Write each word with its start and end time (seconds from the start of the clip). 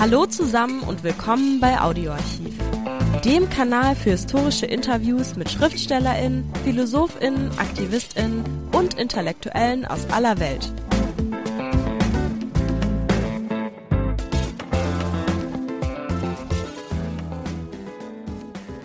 Hallo 0.00 0.26
zusammen 0.26 0.84
und 0.84 1.02
willkommen 1.02 1.58
bei 1.58 1.80
Audioarchiv, 1.80 2.56
dem 3.24 3.50
Kanal 3.50 3.96
für 3.96 4.10
historische 4.10 4.64
Interviews 4.64 5.34
mit 5.34 5.50
Schriftstellerinnen, 5.50 6.48
Philosophinnen, 6.62 7.50
Aktivistinnen 7.58 8.44
und 8.70 8.94
Intellektuellen 8.94 9.84
aus 9.86 10.08
aller 10.10 10.38
Welt. 10.38 10.72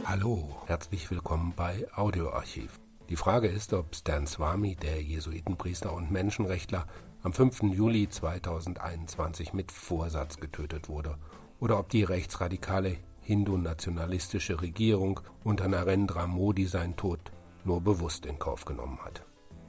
Hallo, 0.03 0.49
herzlich 0.65 1.11
willkommen 1.11 1.53
bei 1.55 1.85
Audioarchiv. 1.95 2.79
Die 3.09 3.17
Frage 3.17 3.49
ist, 3.49 3.73
ob 3.73 3.93
Stan 3.95 4.25
Swami, 4.25 4.75
der 4.75 4.99
Jesuitenpriester 4.99 5.93
und 5.93 6.09
Menschenrechtler, 6.09 6.87
am 7.23 7.31
5. 7.31 7.63
Juli 7.63 8.09
2021 8.09 9.53
mit 9.53 9.71
Vorsatz 9.71 10.37
getötet 10.37 10.89
wurde 10.89 11.15
oder 11.61 11.79
ob 11.79 11.87
die 11.89 12.03
rechtsradikale 12.03 12.97
hindu-nationalistische 13.21 14.61
Regierung 14.61 15.21
unter 15.45 15.69
Narendra 15.69 16.27
Modi 16.27 16.65
seinen 16.65 16.97
Tod 16.97 17.31
nur 17.63 17.79
bewusst 17.79 18.25
in 18.25 18.39
Kauf 18.39 18.65
genommen 18.65 18.99
hat. 19.05 19.23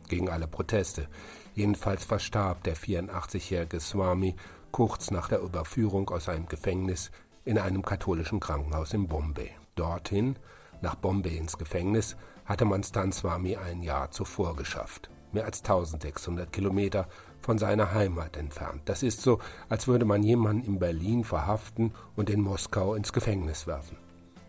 Gegen 0.09 0.29
alle 0.29 0.49
Proteste. 0.49 1.09
Jedenfalls 1.55 2.05
verstarb 2.05 2.65
der 2.65 2.77
84-jährige 2.77 3.79
Swami 3.79 4.35
kurz 4.73 5.13
nach 5.13 5.29
der 5.29 5.41
Überführung 5.41 6.11
aus 6.11 6.29
einem 6.29 6.49
Gefängnis 6.49 7.13
in 7.45 7.59
einem 7.59 7.83
katholischen 7.83 8.41
Krankenhaus 8.41 8.93
in 8.93 9.07
Bombay. 9.07 9.53
Dorthin, 9.77 10.37
nach 10.83 10.97
Bombay 10.97 11.37
ins 11.37 11.57
Gefängnis, 11.57 12.17
hatte 12.45 12.65
man 12.65 12.83
Stan 12.83 13.13
Swami 13.13 13.57
ein 13.57 13.85
Jahr 13.85 14.11
zuvor 14.11 14.57
geschafft. 14.57 15.09
Mehr 15.33 15.45
als 15.47 15.61
1600 15.61 16.53
Kilometer 16.53 17.09
von 17.45 17.59
seiner 17.59 17.93
Heimat 17.93 18.37
entfernt. 18.39 18.83
Das 18.87 19.03
ist 19.03 19.21
so, 19.21 19.39
als 19.69 19.87
würde 19.87 20.07
man 20.07 20.23
jemanden 20.23 20.65
in 20.65 20.79
Berlin 20.79 21.25
verhaften 21.25 21.93
und 22.17 22.31
in 22.31 22.41
Moskau 22.41 22.95
ins 22.95 23.13
Gefängnis 23.13 23.67
werfen. 23.67 23.99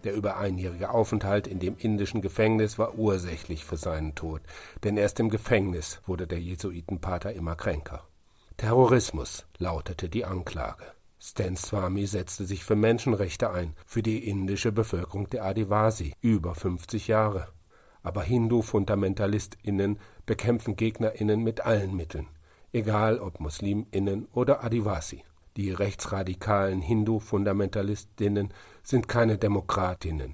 Der 0.05 0.13
über 0.13 0.37
einjährige 0.37 0.91
Aufenthalt 0.91 1.45
in 1.45 1.59
dem 1.59 1.75
indischen 1.77 2.21
Gefängnis 2.21 2.79
war 2.79 2.97
ursächlich 2.97 3.65
für 3.65 3.75
seinen 3.75 4.15
Tod, 4.15 4.41
denn 4.83 4.95
erst 4.97 5.19
im 5.19 5.29
Gefängnis 5.29 5.99
wurde 6.05 6.25
der 6.25 6.39
Jesuitenpater 6.39 7.33
immer 7.33 7.55
kränker. 7.55 8.07
Terrorismus 8.55 9.45
lautete 9.57 10.07
die 10.07 10.23
Anklage. 10.23 10.85
Stan 11.19 11.57
Swami 11.57 12.05
setzte 12.05 12.45
sich 12.45 12.63
für 12.63 12.75
Menschenrechte 12.75 13.49
ein, 13.49 13.73
für 13.85 14.03
die 14.03 14.29
indische 14.29 14.71
Bevölkerung 14.71 15.27
der 15.29 15.43
Adivasi, 15.43 16.13
über 16.21 16.55
50 16.55 17.07
Jahre. 17.07 17.49
Aber 18.03 18.23
Hindu-FundamentalistInnen 18.23 19.99
bekämpfen 20.25 20.75
GegnerInnen 20.75 21.41
mit 21.41 21.61
allen 21.61 21.95
Mitteln 21.95 22.27
egal 22.75 23.19
ob 23.19 23.39
MuslimInnen 23.39 24.27
oder 24.33 24.63
Adivasi. 24.63 25.23
Die 25.55 25.71
rechtsradikalen 25.71 26.81
Hindu-Fundamentalistinnen 26.81 28.53
sind 28.83 29.07
keine 29.07 29.37
Demokratinnen. 29.37 30.33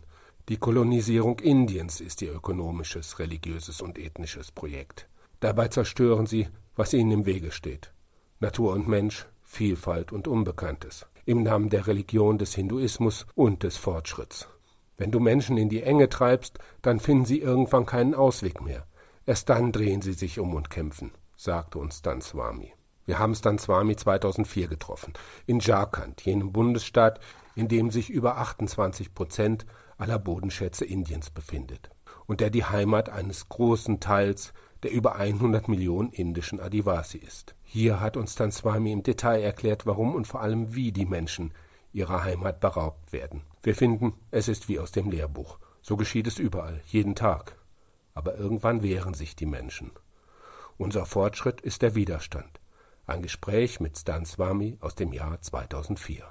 Die 0.49 0.57
Kolonisierung 0.57 1.39
Indiens 1.39 2.01
ist 2.01 2.23
ihr 2.23 2.33
ökonomisches, 2.33 3.19
religiöses 3.19 3.81
und 3.81 3.99
ethnisches 3.99 4.51
Projekt. 4.51 5.07
Dabei 5.39 5.67
zerstören 5.67 6.25
sie, 6.25 6.47
was 6.75 6.93
ihnen 6.93 7.11
im 7.11 7.25
Wege 7.27 7.51
steht. 7.51 7.93
Natur 8.39 8.73
und 8.73 8.87
Mensch, 8.87 9.27
Vielfalt 9.43 10.11
und 10.11 10.27
Unbekanntes. 10.27 11.05
Im 11.25 11.43
Namen 11.43 11.69
der 11.69 11.85
Religion 11.85 12.39
des 12.39 12.55
Hinduismus 12.55 13.27
und 13.35 13.61
des 13.61 13.77
Fortschritts. 13.77 14.47
Wenn 14.97 15.11
du 15.11 15.19
Menschen 15.19 15.57
in 15.57 15.69
die 15.69 15.83
Enge 15.83 16.09
treibst, 16.09 16.57
dann 16.81 16.99
finden 16.99 17.25
sie 17.25 17.39
irgendwann 17.39 17.85
keinen 17.85 18.15
Ausweg 18.15 18.61
mehr. 18.61 18.87
Erst 19.27 19.49
dann 19.49 19.71
drehen 19.71 20.01
sie 20.01 20.13
sich 20.13 20.39
um 20.39 20.55
und 20.55 20.71
kämpfen 20.71 21.11
sagte 21.41 21.79
uns 21.79 21.97
Stan 21.97 22.21
Swami. 22.21 22.73
Wir 23.05 23.17
haben 23.17 23.33
Stan 23.33 23.57
Swami 23.57 23.95
2004 23.95 24.67
getroffen, 24.67 25.13
in 25.47 25.59
Jharkhand, 25.59 26.21
jenem 26.21 26.51
Bundesstaat, 26.51 27.19
in 27.55 27.67
dem 27.67 27.89
sich 27.89 28.11
über 28.11 28.37
28 28.37 29.15
Prozent 29.15 29.65
aller 29.97 30.19
Bodenschätze 30.19 30.85
Indiens 30.85 31.31
befindet 31.31 31.89
und 32.27 32.41
der 32.41 32.51
die 32.51 32.63
Heimat 32.63 33.09
eines 33.09 33.49
großen 33.49 33.99
Teils 33.99 34.53
der 34.83 34.91
über 34.91 35.15
100 35.15 35.67
Millionen 35.67 36.11
indischen 36.11 36.59
Adivasi 36.59 37.17
ist. 37.17 37.55
Hier 37.63 37.99
hat 37.99 38.17
uns 38.17 38.33
Stan 38.33 38.51
Swami 38.51 38.91
im 38.91 39.03
Detail 39.03 39.41
erklärt, 39.41 39.85
warum 39.85 40.15
und 40.15 40.25
vor 40.27 40.41
allem 40.41 40.73
wie 40.73 40.91
die 40.91 41.05
Menschen 41.05 41.53
ihrer 41.93 42.23
Heimat 42.23 42.59
beraubt 42.59 43.13
werden. 43.13 43.41
Wir 43.61 43.75
finden, 43.75 44.13
es 44.31 44.47
ist 44.47 44.69
wie 44.69 44.79
aus 44.79 44.91
dem 44.91 45.09
Lehrbuch. 45.11 45.59
So 45.81 45.97
geschieht 45.97 46.25
es 46.25 46.39
überall, 46.39 46.81
jeden 46.87 47.13
Tag. 47.13 47.57
Aber 48.13 48.37
irgendwann 48.37 48.81
wehren 48.81 49.13
sich 49.13 49.35
die 49.35 49.45
Menschen. 49.45 49.91
Unser 50.77 51.05
Fortschritt 51.05 51.61
ist 51.61 51.81
der 51.81 51.95
Widerstand. 51.95 52.59
Ein 53.07 53.21
Gespräch 53.21 53.79
mit 53.79 53.97
Stan 53.97 54.25
Swami 54.25 54.77
aus 54.79 54.95
dem 54.95 55.13
Jahr 55.13 55.41
2004. 55.41 56.23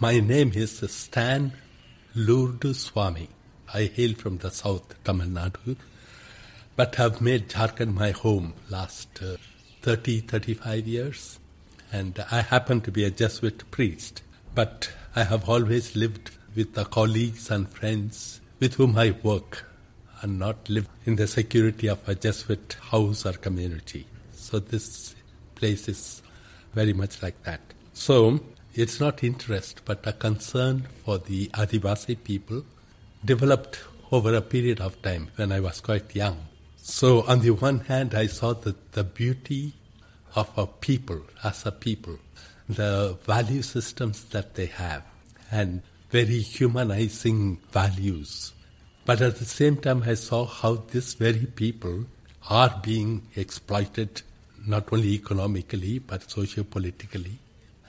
My 0.00 0.20
name 0.20 0.52
is 0.54 0.82
Stan 0.88 1.52
Lurdu 2.14 2.72
Swami. 2.74 3.28
I 3.74 3.90
hail 3.94 4.14
from 4.14 4.38
the 4.38 4.50
south 4.50 4.94
Tamil 5.04 5.26
Nadu, 5.26 5.76
but 6.76 6.96
have 6.96 7.20
made 7.20 7.48
Jharkhand 7.48 7.94
my 7.94 8.12
home 8.12 8.54
last 8.70 9.20
uh, 9.22 9.36
30, 9.82 10.20
35 10.20 10.86
years. 10.86 11.38
And 11.92 12.24
I 12.30 12.40
happen 12.42 12.80
to 12.82 12.90
be 12.90 13.04
a 13.04 13.10
Jesuit 13.10 13.70
priest, 13.70 14.22
but 14.54 14.90
I 15.14 15.24
have 15.24 15.48
always 15.48 15.94
lived 15.94 16.30
with 16.54 16.74
the 16.74 16.84
colleagues 16.84 17.50
and 17.50 17.68
friends 17.68 18.40
with 18.58 18.74
whom 18.74 18.96
I 18.96 19.14
work 19.22 19.67
and 20.22 20.38
not 20.38 20.68
live 20.68 20.88
in 21.04 21.16
the 21.16 21.26
security 21.26 21.88
of 21.88 22.06
a 22.08 22.14
Jesuit 22.14 22.76
house 22.90 23.24
or 23.26 23.32
community. 23.32 24.06
So 24.32 24.58
this 24.58 25.14
place 25.54 25.88
is 25.88 26.22
very 26.74 26.92
much 26.92 27.22
like 27.22 27.42
that. 27.44 27.60
So 27.92 28.40
it's 28.74 29.00
not 29.00 29.24
interest, 29.24 29.82
but 29.84 30.06
a 30.06 30.12
concern 30.12 30.86
for 31.04 31.18
the 31.18 31.48
Adivasi 31.48 32.22
people 32.22 32.64
developed 33.24 33.80
over 34.10 34.34
a 34.34 34.40
period 34.40 34.80
of 34.80 35.00
time 35.02 35.30
when 35.36 35.52
I 35.52 35.60
was 35.60 35.80
quite 35.80 36.14
young. 36.14 36.46
So 36.76 37.26
on 37.26 37.40
the 37.40 37.50
one 37.50 37.80
hand, 37.80 38.14
I 38.14 38.26
saw 38.26 38.54
the, 38.54 38.74
the 38.92 39.04
beauty 39.04 39.74
of 40.34 40.50
a 40.56 40.66
people 40.66 41.22
as 41.44 41.66
a 41.66 41.72
people, 41.72 42.18
the 42.68 43.18
value 43.24 43.62
systems 43.62 44.24
that 44.26 44.54
they 44.54 44.66
have, 44.66 45.02
and 45.50 45.82
very 46.10 46.38
humanizing 46.38 47.58
values 47.70 48.52
but 49.08 49.22
at 49.22 49.36
the 49.36 49.46
same 49.46 49.78
time, 49.78 50.02
I 50.02 50.12
saw 50.12 50.44
how 50.44 50.84
these 50.90 51.14
very 51.14 51.46
people 51.46 52.04
are 52.50 52.78
being 52.82 53.22
exploited 53.36 54.20
not 54.66 54.92
only 54.92 55.14
economically 55.14 55.98
but 55.98 56.30
socio-politically 56.30 57.38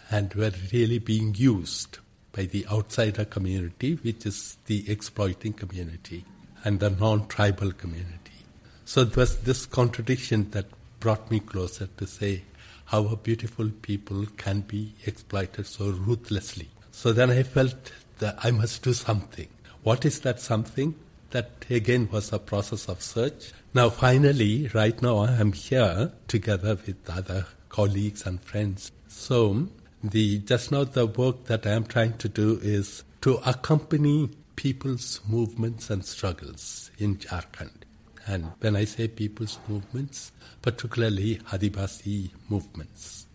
and 0.09 0.34
were 0.34 0.53
really 0.72 0.97
being 0.97 1.35
used 1.35 1.97
by 2.31 2.44
the 2.46 2.66
outsider 2.68 3.25
community, 3.25 3.96
which 3.96 4.25
is 4.25 4.56
the 4.68 4.90
exploiting 4.90 5.52
community 5.52 6.24
and 6.63 6.80
the 6.80 6.90
non-tribal 6.90 7.74
community. 7.74 8.40
So 8.86 9.01
it 9.01 9.18
was 9.18 9.40
this 9.40 9.66
contradiction 9.66 10.51
that 10.51 10.68
brought 11.01 11.30
me 11.30 11.41
closer 11.41 11.88
to 11.97 12.07
say 12.07 12.44
how 12.86 13.07
a 13.07 13.18
beautiful 13.18 13.69
people 13.81 14.25
can 14.38 14.62
be 14.62 14.94
exploited 15.06 15.68
so 15.68 15.90
ruthlessly. 15.90 16.69
So 16.94 17.12
then 17.12 17.30
I 17.30 17.44
felt 17.44 17.91
that 18.19 18.38
I 18.41 18.51
must 18.51 18.84
do 18.84 18.94
something. 18.94 19.50
What 19.84 20.06
is 20.06 20.22
that 20.22 20.40
something? 20.40 20.96
That 21.32 21.66
again 21.70 22.10
was 22.12 22.34
a 22.34 22.40
process 22.40 22.88
of 22.88 23.02
search. 23.02 23.52
Now, 23.74 23.90
finally, 23.90 24.70
right 24.74 25.00
now, 25.02 25.20
I 25.20 25.34
am 25.34 25.54
here 25.54 26.12
together 26.28 26.78
with 26.86 27.10
other 27.10 27.46
colleagues 27.70 28.26
and 28.26 28.42
friends. 28.42 28.92
So, 29.08 29.68
the 30.04 30.40
just 30.40 30.72
now 30.72 30.86
the 30.86 31.06
work 31.06 31.46
that 31.46 31.68
I 31.68 31.72
am 31.72 31.86
trying 31.86 32.18
to 32.18 32.30
do 32.30 32.60
is 32.62 33.04
to 33.22 33.40
accompany 33.46 34.30
people's 34.56 35.22
movements 35.28 35.90
and 35.90 36.06
struggles 36.06 36.92
in 36.98 37.18
Jharkhand. 37.18 37.84
And 38.26 38.52
when 38.60 38.76
I 38.76 38.86
say 38.86 39.08
people's 39.08 39.58
movements, 39.68 40.32
particularly 40.62 41.38
Adivasi 41.52 42.32
movements, 42.48 43.26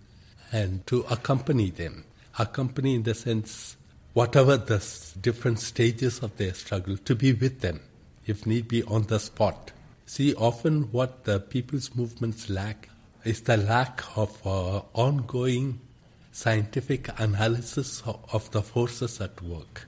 and 0.52 0.86
to 0.86 1.04
accompany 1.10 1.70
them, 1.70 2.04
accompany 2.38 2.94
in 2.94 3.02
the 3.02 3.14
sense 3.14 3.76
whatever 4.14 4.56
the 4.56 4.78
different 5.20 5.60
stages 5.60 6.20
of 6.20 6.36
their 6.36 6.54
struggle, 6.54 6.96
to 6.96 7.14
be 7.14 7.32
with 7.32 7.60
them, 7.60 7.80
if 8.26 8.46
need 8.46 8.68
be, 8.68 8.82
on 8.84 9.02
the 9.04 9.20
spot. 9.20 9.72
See, 10.06 10.34
often 10.34 10.92
what 10.92 11.24
the 11.24 11.40
people's 11.40 11.94
movements 11.94 12.48
lack 12.48 12.88
is 13.24 13.42
the 13.42 13.56
lack 13.56 14.02
of 14.16 14.46
uh, 14.46 14.82
ongoing 14.92 15.80
scientific 16.30 17.08
analysis 17.18 18.02
of 18.06 18.50
the 18.50 18.62
forces 18.62 19.20
at 19.20 19.40
work. 19.42 19.86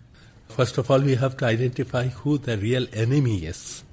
First 0.48 0.78
of 0.78 0.90
all, 0.90 1.00
we 1.00 1.16
have 1.16 1.36
to 1.38 1.46
identify 1.46 2.06
who 2.08 2.38
the 2.38 2.56
real 2.56 2.86
enemy 2.92 3.46
is. 3.46 3.84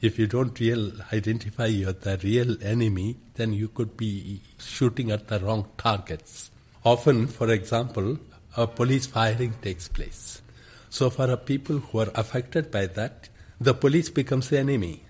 If 0.00 0.18
you 0.18 0.26
don't 0.26 0.58
real 0.60 0.92
identify 1.12 1.66
your 1.66 1.92
the 1.92 2.18
real 2.22 2.56
enemy, 2.62 3.16
then 3.34 3.52
you 3.52 3.68
could 3.68 3.96
be 3.96 4.40
shooting 4.58 5.10
at 5.10 5.28
the 5.28 5.40
wrong 5.40 5.68
targets. 5.78 6.50
Often, 6.84 7.26
for 7.28 7.50
example, 7.50 8.18
a 8.56 8.66
police 8.66 9.06
firing 9.06 9.54
takes 9.60 9.88
place. 9.88 10.40
So 10.88 11.10
for 11.10 11.30
a 11.30 11.36
people 11.36 11.78
who 11.78 12.00
are 12.00 12.10
affected 12.14 12.70
by 12.70 12.86
that, 12.86 13.28
the 13.60 13.74
police 13.74 14.08
becomes 14.08 14.48
the 14.48 14.58
enemy. 14.58 15.02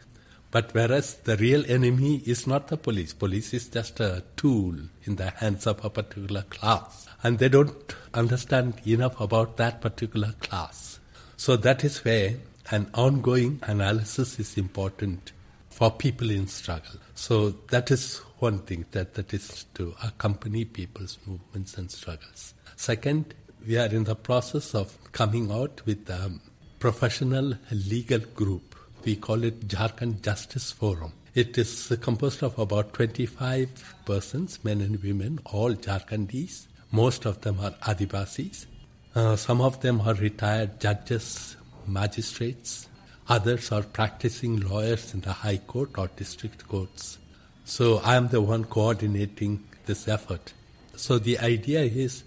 But 0.50 0.72
whereas 0.72 1.14
the 1.14 1.36
real 1.36 1.64
enemy 1.70 2.22
is 2.24 2.46
not 2.46 2.68
the 2.68 2.76
police, 2.76 3.12
police 3.12 3.52
is 3.52 3.68
just 3.68 4.00
a 4.00 4.22
tool 4.36 4.74
in 5.04 5.16
the 5.16 5.30
hands 5.30 5.66
of 5.66 5.84
a 5.84 5.90
particular 5.90 6.42
class. 6.42 7.08
And 7.22 7.38
they 7.38 7.48
don't 7.48 7.94
understand 8.14 8.80
enough 8.86 9.20
about 9.20 9.56
that 9.58 9.80
particular 9.80 10.32
class. 10.40 10.98
So 11.36 11.56
that 11.56 11.84
is 11.84 12.04
where 12.04 12.36
an 12.70 12.90
ongoing 12.94 13.60
analysis 13.62 14.38
is 14.38 14.56
important 14.56 15.32
for 15.68 15.90
people 15.90 16.30
in 16.30 16.46
struggle. 16.46 17.00
So 17.14 17.50
that 17.68 17.90
is 17.90 18.18
one 18.38 18.60
thing 18.60 18.86
that, 18.92 19.14
that 19.14 19.34
is 19.34 19.66
to 19.74 19.94
accompany 20.02 20.64
people's 20.64 21.18
movements 21.26 21.76
and 21.76 21.90
struggles. 21.90 22.54
Second, 22.76 23.34
we 23.66 23.76
are 23.76 23.86
in 23.86 24.04
the 24.04 24.14
process 24.14 24.74
of 24.74 24.96
coming 25.12 25.50
out 25.50 25.82
with 25.86 26.08
a 26.08 26.30
professional 26.78 27.54
legal 27.70 28.20
group. 28.20 28.76
We 29.04 29.16
call 29.16 29.42
it 29.42 29.66
Jharkhand 29.66 30.22
Justice 30.22 30.70
Forum. 30.70 31.12
It 31.34 31.58
is 31.58 31.92
composed 32.00 32.42
of 32.42 32.58
about 32.58 32.92
25 32.92 33.94
persons, 34.04 34.62
men 34.64 34.80
and 34.80 35.02
women, 35.02 35.40
all 35.46 35.74
Jharkhandis. 35.74 36.66
Most 36.92 37.24
of 37.24 37.40
them 37.40 37.58
are 37.60 37.72
Adivasis. 37.82 38.66
Uh, 39.14 39.36
some 39.36 39.60
of 39.60 39.80
them 39.80 40.00
are 40.02 40.14
retired 40.14 40.80
judges, 40.80 41.56
magistrates, 41.86 42.88
Others 43.28 43.72
are 43.72 43.82
practicing 43.82 44.60
lawyers 44.60 45.12
in 45.12 45.20
the 45.20 45.32
High 45.32 45.56
Court 45.56 45.90
or 45.98 46.08
district 46.16 46.68
courts. 46.68 47.18
So 47.64 47.98
I 48.04 48.14
am 48.14 48.28
the 48.28 48.40
one 48.40 48.64
coordinating 48.64 49.64
this 49.86 50.06
effort. 50.06 50.52
So 50.94 51.18
the 51.18 51.40
idea 51.40 51.80
is 51.80 52.22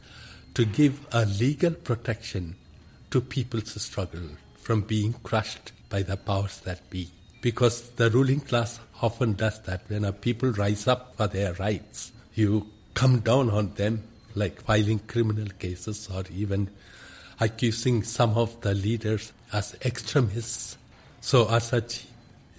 to 0.54 0.66
give 0.66 1.06
a 1.12 1.25
legal 1.25 1.72
protection 1.72 2.56
to 3.12 3.22
people's 3.22 3.81
struggle 3.81 4.30
from 4.56 4.81
being 4.81 5.13
crushed 5.24 5.72
by 5.90 6.01
the 6.01 6.18
powers 6.18 6.60
that 6.62 6.90
be. 6.90 7.10
Because 7.42 7.92
the 7.92 8.10
ruling 8.10 8.42
class 8.42 8.80
often 9.01 9.34
does 9.34 9.60
that. 9.62 9.81
When 9.88 10.04
a 10.04 10.12
people 10.12 10.51
rise 10.51 10.88
up 10.88 11.16
for 11.16 11.28
their 11.28 11.54
rights, 11.54 12.12
you 12.34 12.68
come 12.94 13.19
down 13.19 13.50
on 13.50 13.74
them 13.75 14.04
like 14.36 14.62
filing 14.62 15.00
criminal 15.00 15.48
cases 15.57 16.10
or 16.13 16.24
even 16.34 16.69
accusing 17.40 18.04
some 18.04 18.38
of 18.38 18.60
the 18.62 18.74
leaders 18.74 19.31
as 19.54 19.75
extremists 19.84 20.78
so, 21.22 21.50
as 21.50 21.68
such, 21.68 22.06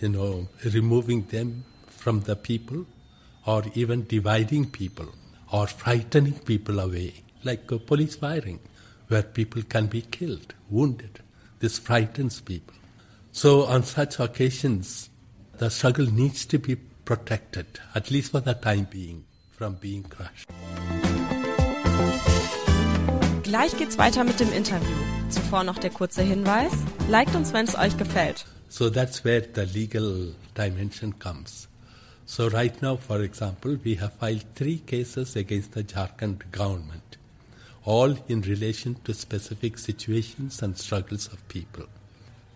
you 0.01 0.11
know, 0.11 0.49
removing 0.65 1.25
them 1.25 1.65
from 1.89 2.21
the 2.21 2.37
people 2.37 2.85
or 3.47 3.65
even 3.75 4.07
dividing 4.07 4.71
people 4.71 5.07
or 5.51 5.67
frightening 5.67 6.35
people 6.35 6.79
away, 6.79 7.15
like 7.45 7.67
police 7.87 8.17
firing, 8.17 8.61
where 9.09 9.23
people 9.23 9.63
can 9.63 9.87
be 9.87 10.03
killed, 10.03 10.55
wounded. 10.69 11.21
This 11.59 11.79
frightens 11.79 12.41
people. 12.41 12.75
So, 13.33 13.65
on 13.65 13.83
such 13.85 14.19
occasions, 14.19 15.11
the 15.59 15.71
struggle 15.71 16.07
needs 16.07 16.47
to 16.47 16.59
be 16.59 16.77
protected, 17.05 17.67
at 17.95 18.11
least 18.11 18.33
for 18.33 18.41
the 18.41 18.55
time 18.55 18.87
being, 18.91 19.25
from 19.51 19.75
being 19.75 20.03
crushed. 20.05 20.49
Gleich 23.43 23.77
geht's 23.77 23.99
weiter 23.99 24.25
mit 24.25 24.39
dem 24.39 24.53
Interview. 24.53 24.97
Zuvor 25.29 25.65
noch 25.65 25.79
der 25.79 25.91
kurze 25.91 26.23
Hinweis. 26.23 26.73
Liked 27.09 27.35
uns, 27.35 27.53
wenn 27.53 27.67
es 27.67 27.77
euch 27.77 27.97
gefällt. 27.99 28.47
So 28.69 28.89
that's 28.89 29.25
where 29.25 29.41
the 29.43 29.65
legal 29.65 30.35
dimension 30.55 31.19
comes. 31.19 31.69
So 32.27 32.47
right 32.47 32.81
now, 32.81 32.97
for 32.97 33.23
example, 33.23 33.77
we 33.85 33.97
have 33.97 34.13
filed 34.13 34.45
three 34.55 34.79
cases 34.79 35.35
against 35.35 35.73
the 35.73 35.83
Jharkhand 35.83 36.53
government, 36.53 37.10
all 37.85 38.17
in 38.29 38.43
relation 38.43 38.97
to 39.05 39.15
specific 39.15 39.79
situations 39.79 40.63
and 40.63 40.77
struggles 40.77 41.27
of 41.29 41.47
people. 41.49 41.87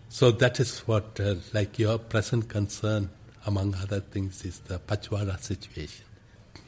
So 0.09 0.31
that 0.31 0.59
is 0.59 0.79
what, 0.79 1.19
uh, 1.19 1.35
like 1.53 1.79
your 1.79 1.97
present 1.97 2.47
concern, 2.47 3.09
among 3.45 3.75
other 3.75 3.99
things, 3.99 4.45
is 4.45 4.59
the 4.59 4.79
Pachwara 4.79 5.39
situation. 5.39 6.05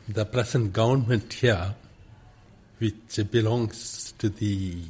The 0.09 0.25
present 0.25 0.73
government 0.73 1.31
here, 1.33 1.75
which 2.79 3.19
belongs 3.31 4.13
to 4.17 4.29
the 4.29 4.83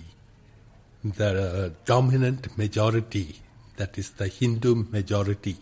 the 1.04 1.72
dominant 1.86 2.58
majority 2.58 3.36
that 3.78 3.98
is 3.98 4.12
the 4.12 4.28
Hindu 4.28 4.86
majority. 4.90 5.56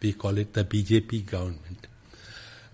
We 0.00 0.14
call 0.14 0.38
it 0.38 0.52
the 0.54 0.64
BJP 0.64 1.26
government. 1.26 1.86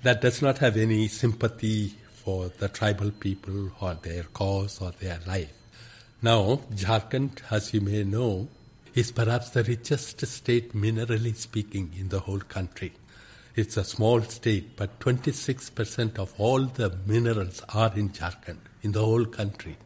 That 0.02 0.20
does 0.20 0.40
not 0.40 0.58
have 0.58 0.76
any 0.76 1.08
sympathy 1.08 1.94
for 2.28 2.50
the 2.58 2.68
tribal 2.68 3.10
people 3.10 3.70
or 3.80 3.94
their 3.94 4.24
cause 4.38 4.82
or 4.82 4.90
their 5.00 5.18
life. 5.26 5.50
Now, 6.20 6.60
Jharkhand, 6.74 7.40
as 7.50 7.72
you 7.72 7.80
may 7.80 8.04
know, 8.04 8.48
is 8.94 9.10
perhaps 9.12 9.48
the 9.48 9.64
richest 9.64 10.26
state 10.26 10.74
minerally 10.74 11.34
speaking 11.34 11.90
in 11.98 12.10
the 12.10 12.20
whole 12.20 12.40
country. 12.56 12.92
It's 13.56 13.78
a 13.78 13.82
small 13.82 14.20
state, 14.20 14.76
but 14.76 15.00
26% 15.00 16.18
of 16.18 16.34
all 16.36 16.66
the 16.66 16.94
minerals 17.06 17.62
are 17.72 17.92
in 17.96 18.10
Jharkhand, 18.10 18.60
in 18.82 18.92
the 18.92 19.04
whole 19.06 19.24
country. 19.24 19.78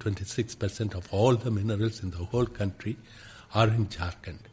26% 0.00 0.94
of 0.94 1.12
all 1.12 1.36
the 1.36 1.50
minerals 1.50 2.02
in 2.02 2.10
the 2.10 2.24
whole 2.32 2.46
country 2.46 2.96
are 3.52 3.68
in 3.68 3.88
Jharkhand. 3.88 4.44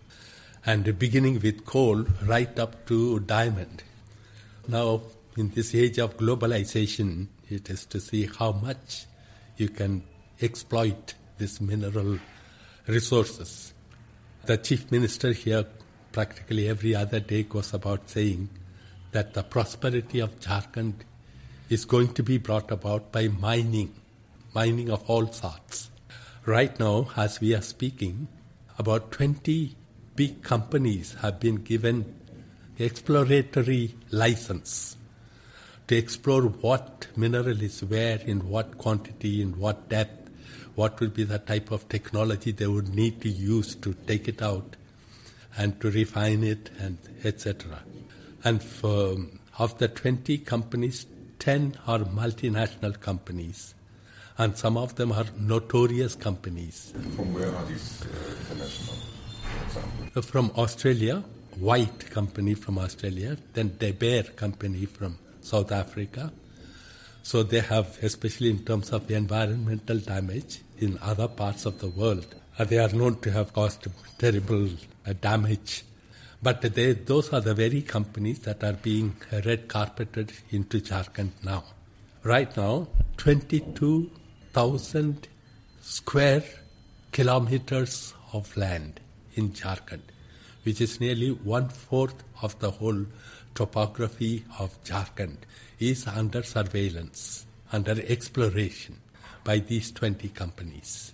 And 0.65 0.99
beginning 0.99 1.39
with 1.39 1.65
coal 1.65 2.05
right 2.25 2.59
up 2.59 2.85
to 2.87 3.21
diamond. 3.21 3.83
Now, 4.67 5.03
in 5.35 5.49
this 5.49 5.73
age 5.73 5.97
of 5.97 6.17
globalization, 6.17 7.27
it 7.49 7.69
is 7.69 7.85
to 7.87 7.99
see 7.99 8.27
how 8.27 8.51
much 8.51 9.05
you 9.57 9.69
can 9.69 10.03
exploit 10.41 11.15
these 11.37 11.59
mineral 11.59 12.19
resources. 12.87 13.73
The 14.45 14.57
chief 14.57 14.91
minister 14.91 15.33
here 15.33 15.65
practically 16.11 16.69
every 16.69 16.93
other 16.93 17.19
day 17.19 17.43
goes 17.43 17.73
about 17.73 18.09
saying 18.09 18.49
that 19.11 19.33
the 19.33 19.43
prosperity 19.43 20.19
of 20.19 20.39
Jharkhand 20.39 20.93
is 21.69 21.85
going 21.85 22.13
to 22.13 22.23
be 22.23 22.37
brought 22.37 22.69
about 22.71 23.11
by 23.11 23.27
mining, 23.27 23.93
mining 24.53 24.91
of 24.91 25.09
all 25.09 25.31
sorts. 25.31 25.89
Right 26.45 26.77
now, 26.79 27.09
as 27.15 27.39
we 27.39 27.55
are 27.55 27.61
speaking, 27.61 28.27
about 28.77 29.11
20 29.11 29.75
big 30.15 30.43
companies 30.43 31.15
have 31.21 31.39
been 31.39 31.55
given 31.55 32.13
exploratory 32.77 33.95
license 34.11 34.97
to 35.93 35.99
explore 35.99 36.41
what 36.41 37.05
mineral 37.15 37.61
is 37.61 37.83
where, 37.83 38.17
in 38.25 38.49
what 38.49 38.79
quantity, 38.79 39.43
in 39.43 39.59
what 39.59 39.89
depth, 39.89 40.31
what 40.73 40.99
will 40.99 41.09
be 41.09 41.23
the 41.23 41.37
type 41.37 41.69
of 41.69 41.87
technology 41.87 42.51
they 42.51 42.65
would 42.65 42.95
need 42.95 43.21
to 43.21 43.29
use 43.29 43.75
to 43.75 43.93
take 44.07 44.27
it 44.27 44.41
out 44.41 44.75
and 45.55 45.79
to 45.79 45.91
refine 45.91 46.43
it 46.43 46.71
and 46.79 46.97
etc. 47.23 47.83
And 48.43 48.63
for, 48.63 49.17
of 49.59 49.77
the 49.77 49.87
20 49.87 50.39
companies, 50.39 51.05
10 51.37 51.77
are 51.85 51.99
multinational 51.99 52.99
companies 52.99 53.75
and 54.39 54.57
some 54.57 54.77
of 54.77 54.95
them 54.95 55.11
are 55.11 55.25
notorious 55.37 56.15
companies. 56.15 56.91
From 57.15 57.35
where 57.35 57.55
are 57.55 57.65
these 57.65 58.01
uh, 58.01 58.07
international, 58.51 58.95
uh, 60.15 60.21
From 60.21 60.49
Australia, 60.57 61.23
White 61.59 62.09
company 62.09 62.55
from 62.55 62.79
Australia, 62.79 63.37
then 63.53 63.77
De 63.77 63.91
Beer 63.91 64.23
company 64.23 64.87
from 64.87 65.19
South 65.43 65.71
Africa. 65.71 66.31
So 67.21 67.43
they 67.43 67.61
have, 67.61 67.97
especially 68.01 68.49
in 68.49 68.65
terms 68.65 68.91
of 68.91 69.07
the 69.07 69.15
environmental 69.15 69.97
damage 69.99 70.59
in 70.77 70.99
other 71.01 71.27
parts 71.27 71.65
of 71.65 71.79
the 71.79 71.87
world, 71.87 72.25
uh, 72.59 72.65
they 72.65 72.77
are 72.79 72.89
known 72.89 73.19
to 73.21 73.31
have 73.31 73.53
caused 73.53 73.87
terrible 74.17 74.69
uh, 75.05 75.13
damage. 75.13 75.83
But 76.41 76.61
they, 76.61 76.93
those 76.93 77.31
are 77.31 77.39
the 77.39 77.53
very 77.53 77.81
companies 77.81 78.39
that 78.39 78.63
are 78.63 78.73
being 78.73 79.15
red 79.45 79.67
carpeted 79.69 80.33
into 80.49 80.81
Jharkhand 80.81 81.31
now. 81.43 81.63
Right 82.23 82.55
now, 82.57 82.87
22 83.17 84.11
thousand 84.51 85.27
square 85.81 86.43
kilometers 87.11 88.13
of 88.33 88.55
land 88.57 88.99
in 89.35 89.49
Jharkhand, 89.49 90.01
which 90.63 90.79
is 90.79 90.99
nearly 90.99 91.31
one 91.31 91.69
fourth 91.69 92.23
of 92.41 92.57
the 92.59 92.71
whole 92.71 93.05
topography 93.55 94.45
of 94.59 94.83
Jharkhand, 94.83 95.37
is 95.79 96.07
under 96.07 96.43
surveillance, 96.43 97.45
under 97.71 98.01
exploration 98.07 98.99
by 99.43 99.59
these 99.59 99.91
20 99.91 100.29
companies. 100.29 101.13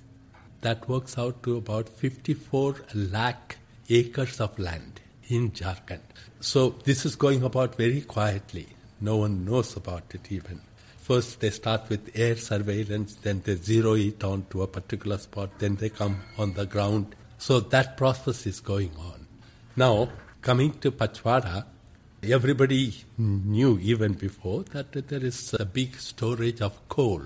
That 0.62 0.88
works 0.90 1.18
out 1.18 1.42
to 1.44 1.58
about 1.58 1.90
54 1.90 2.76
lakh 2.94 3.58
acres 3.90 4.40
of 4.40 4.58
land 4.60 5.00
in 5.28 5.52
Jharkhand. 5.52 6.02
So 6.40 6.76
this 6.84 7.06
is 7.06 7.16
going 7.16 7.44
about 7.44 7.76
very 7.76 8.02
quietly. 8.02 8.68
No 9.02 9.18
one 9.18 9.46
knows 9.46 9.76
about 9.76 10.04
it 10.14 10.32
even. 10.32 10.62
First, 10.98 11.40
they 11.40 11.50
start 11.50 11.90
with 11.90 12.12
air 12.14 12.36
surveillance, 12.36 13.16
then 13.16 13.42
they 13.44 13.56
zero 13.56 13.96
it 13.96 14.24
on 14.24 14.46
to 14.52 14.62
a 14.62 14.68
particular 14.68 15.18
spot, 15.18 15.50
then 15.58 15.76
they 15.76 15.90
come 15.90 16.22
on 16.38 16.54
the 16.54 16.66
ground. 16.66 17.16
So 17.40 17.60
that 17.62 17.98
process 17.98 18.46
is 18.46 18.60
going 18.60 18.92
on. 19.00 19.26
Now, 19.76 20.10
coming 20.42 20.74
to 20.80 20.92
Pachwara, 20.92 21.66
everybody 22.24 22.94
knew 23.18 23.80
even 23.82 24.14
before 24.14 24.64
that 24.72 24.92
there 24.92 25.24
is 25.24 25.54
a 25.60 25.66
big 25.66 25.96
storage 25.96 26.62
of 26.62 26.88
coal 26.90 27.22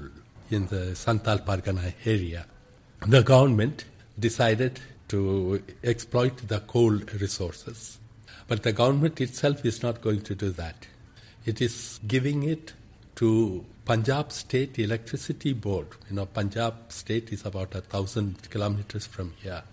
in 0.50 0.68
the 0.68 0.96
Santal 0.96 1.40
Pargana 1.40 1.94
area. 2.06 2.46
The 3.08 3.24
government 3.24 3.86
decided 4.20 4.80
to 5.10 5.62
exploit 5.84 6.48
the 6.48 6.60
coal 6.60 6.92
resources. 7.20 7.98
But 8.48 8.64
the 8.64 8.72
government 8.72 9.20
itself 9.20 9.66
is 9.66 9.82
not 9.82 10.02
going 10.02 10.22
to 10.22 10.36
do 10.36 10.52
that. 10.52 10.88
It 11.46 11.62
is 11.62 12.00
giving 12.08 12.44
it 12.44 12.74
to 13.16 13.66
Punjab 13.86 14.32
State 14.32 14.80
Electricity 14.80 15.54
Board. 15.54 15.88
You 16.10 16.18
know, 16.18 16.26
Punjab 16.26 16.76
State 16.90 17.32
is 17.34 17.46
about 17.46 17.76
a 17.76 17.82
thousand 17.82 18.50
kilometers 18.50 19.06
from 19.06 19.34
here. 19.42 19.64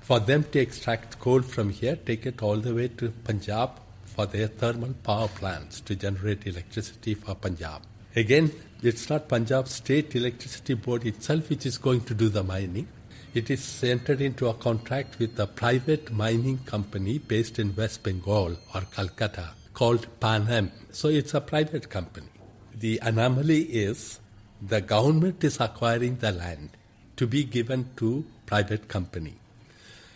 For 0.00 0.18
them 0.18 0.44
to 0.52 0.58
extract 0.58 1.18
coal 1.18 1.42
from 1.42 1.70
here, 1.70 1.96
take 1.96 2.26
it 2.26 2.42
all 2.42 2.56
the 2.56 2.74
way 2.74 2.88
to 2.88 3.10
Punjab 3.24 3.70
for 4.14 4.26
their 4.26 4.48
thermal 4.48 4.94
power 5.02 5.28
plants 5.28 5.80
to 5.80 5.94
generate 5.94 6.46
electricity 6.46 7.14
for 7.14 7.34
Punjab. 7.34 7.82
Again, 8.16 8.52
it's 8.82 9.08
not 9.08 9.28
Punjab 9.28 9.68
State 9.68 10.16
Electricity 10.16 10.74
Board 10.74 11.06
itself 11.06 11.48
which 11.50 11.66
is 11.66 11.78
going 11.78 12.00
to 12.02 12.14
do 12.14 12.28
the 12.28 12.42
mining. 12.42 12.88
It 13.32 13.50
is 13.50 13.84
entered 13.84 14.20
into 14.20 14.48
a 14.48 14.54
contract 14.54 15.18
with 15.18 15.38
a 15.38 15.46
private 15.46 16.12
mining 16.12 16.58
company 16.66 17.18
based 17.18 17.58
in 17.58 17.76
West 17.76 18.02
Bengal 18.02 18.56
or 18.74 18.80
Calcutta 18.92 19.50
called 19.74 20.06
Panem. 20.18 20.72
So 20.90 21.08
it's 21.08 21.34
a 21.34 21.40
private 21.40 21.88
company. 21.88 22.26
The 22.74 22.98
anomaly 23.02 23.62
is 23.62 24.18
the 24.60 24.80
government 24.80 25.44
is 25.44 25.60
acquiring 25.60 26.16
the 26.16 26.32
land 26.32 26.70
to 27.16 27.26
be 27.26 27.44
given 27.44 27.90
to 27.96 28.24
private 28.46 28.88
company, 28.88 29.36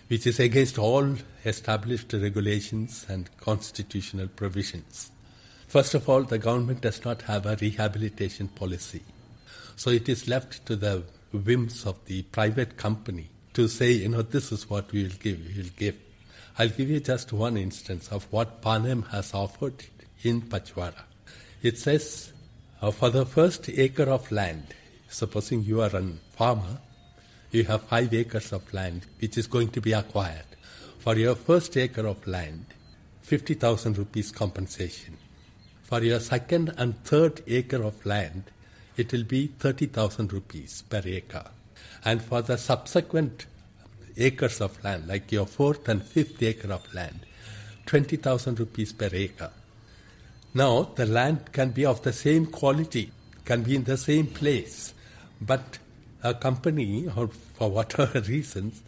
which 0.09 0.27
is 0.27 0.39
against 0.39 0.79
all 0.79 1.17
established 1.45 2.13
regulations 2.13 3.07
and 3.09 3.31
constitutional 3.39 4.29
provisions. 4.29 5.11
First 5.67 5.95
of 5.95 6.09
all, 6.09 6.23
the 6.23 6.39
government 6.39 6.83
does 6.83 7.05
not 7.05 7.23
have 7.23 7.47
a 7.47 7.57
rehabilitation 7.57 8.49
policy. 8.49 9.03
So 9.77 9.91
it 9.91 10.09
is 10.09 10.29
left 10.29 10.67
to 10.67 10.77
the 10.77 11.03
whims 11.33 11.85
of 11.85 12.05
the 12.05 12.23
private 12.23 12.77
company 12.77 13.29
to 13.55 13.69
say, 13.69 13.93
you 13.93 14.09
know, 14.09 14.23
this 14.23 14.53
is 14.53 14.69
what 14.71 14.93
we 14.93 15.05
will 15.05 15.17
give, 15.21 15.41
we 15.47 15.63
will 15.63 15.71
give. 15.77 15.97
I'll 16.59 16.69
give 16.69 16.91
you 16.91 17.01
just 17.01 17.33
one 17.33 17.57
instance 17.57 18.09
of 18.09 18.25
what 18.31 18.63
Panem 18.63 19.03
has 19.11 19.35
offered 19.35 19.85
in 20.23 20.43
Pachwara. 20.43 21.03
It 21.63 21.79
says, 21.79 22.33
uh, 22.81 22.91
for 22.91 23.11
the 23.11 23.27
first 23.27 23.69
acre 23.69 24.05
of 24.05 24.31
land, 24.31 24.67
supposing 25.09 25.63
you 25.63 25.81
are 25.81 25.97
a 25.97 26.03
farmer, 26.37 26.79
you 27.55 27.65
have 27.65 27.83
five 27.85 28.13
acres 28.13 28.53
of 28.53 28.73
land 28.75 29.07
which 29.21 29.39
is 29.39 29.47
going 29.47 29.69
to 29.69 29.81
be 29.81 29.93
acquired. 29.93 30.45
For 30.99 31.17
your 31.17 31.35
first 31.35 31.77
acre 31.77 32.07
of 32.07 32.27
land, 32.27 32.67
50,000 33.23 33.97
rupees 33.97 34.33
compensation. 34.33 35.17
For 35.83 36.03
your 36.03 36.21
second 36.21 36.75
and 36.77 37.03
third 37.05 37.43
acre 37.47 37.83
of 37.83 38.05
land, 38.05 38.45
it 38.97 39.13
will 39.13 39.25
be 39.25 39.47
30,000 39.47 40.33
rupees 40.33 40.83
per 40.89 41.03
acre. 41.05 41.45
And 42.05 42.23
for 42.23 42.43
the 42.43 42.59
subsequent 42.59 43.47
acres 44.17 44.61
of 44.61 44.83
land, 44.83 45.07
like 45.07 45.31
your 45.33 45.47
fourth 45.47 45.89
and 45.89 46.03
fifth 46.03 46.43
acre 46.43 46.73
of 46.73 46.93
land, 46.95 47.21
20,000 47.87 48.59
rupees 48.59 48.93
per 48.93 49.11
acre. 49.13 49.51
Now, 50.55 50.91
the 50.95 51.07
land 51.07 51.53
can 51.53 51.71
be 51.71 51.85
of 51.85 52.03
the 52.03 52.13
same 52.13 52.47
quality, 52.47 53.11
can 53.45 53.63
be 53.63 53.75
in 53.75 53.85
the 53.85 53.97
same 53.97 54.29
place, 54.29 54.95
but 55.41 55.79
a 56.23 56.33
company, 56.33 57.07
or 57.15 57.29
for 57.55 57.71
whatever 57.71 58.21
reasons, 58.29 58.83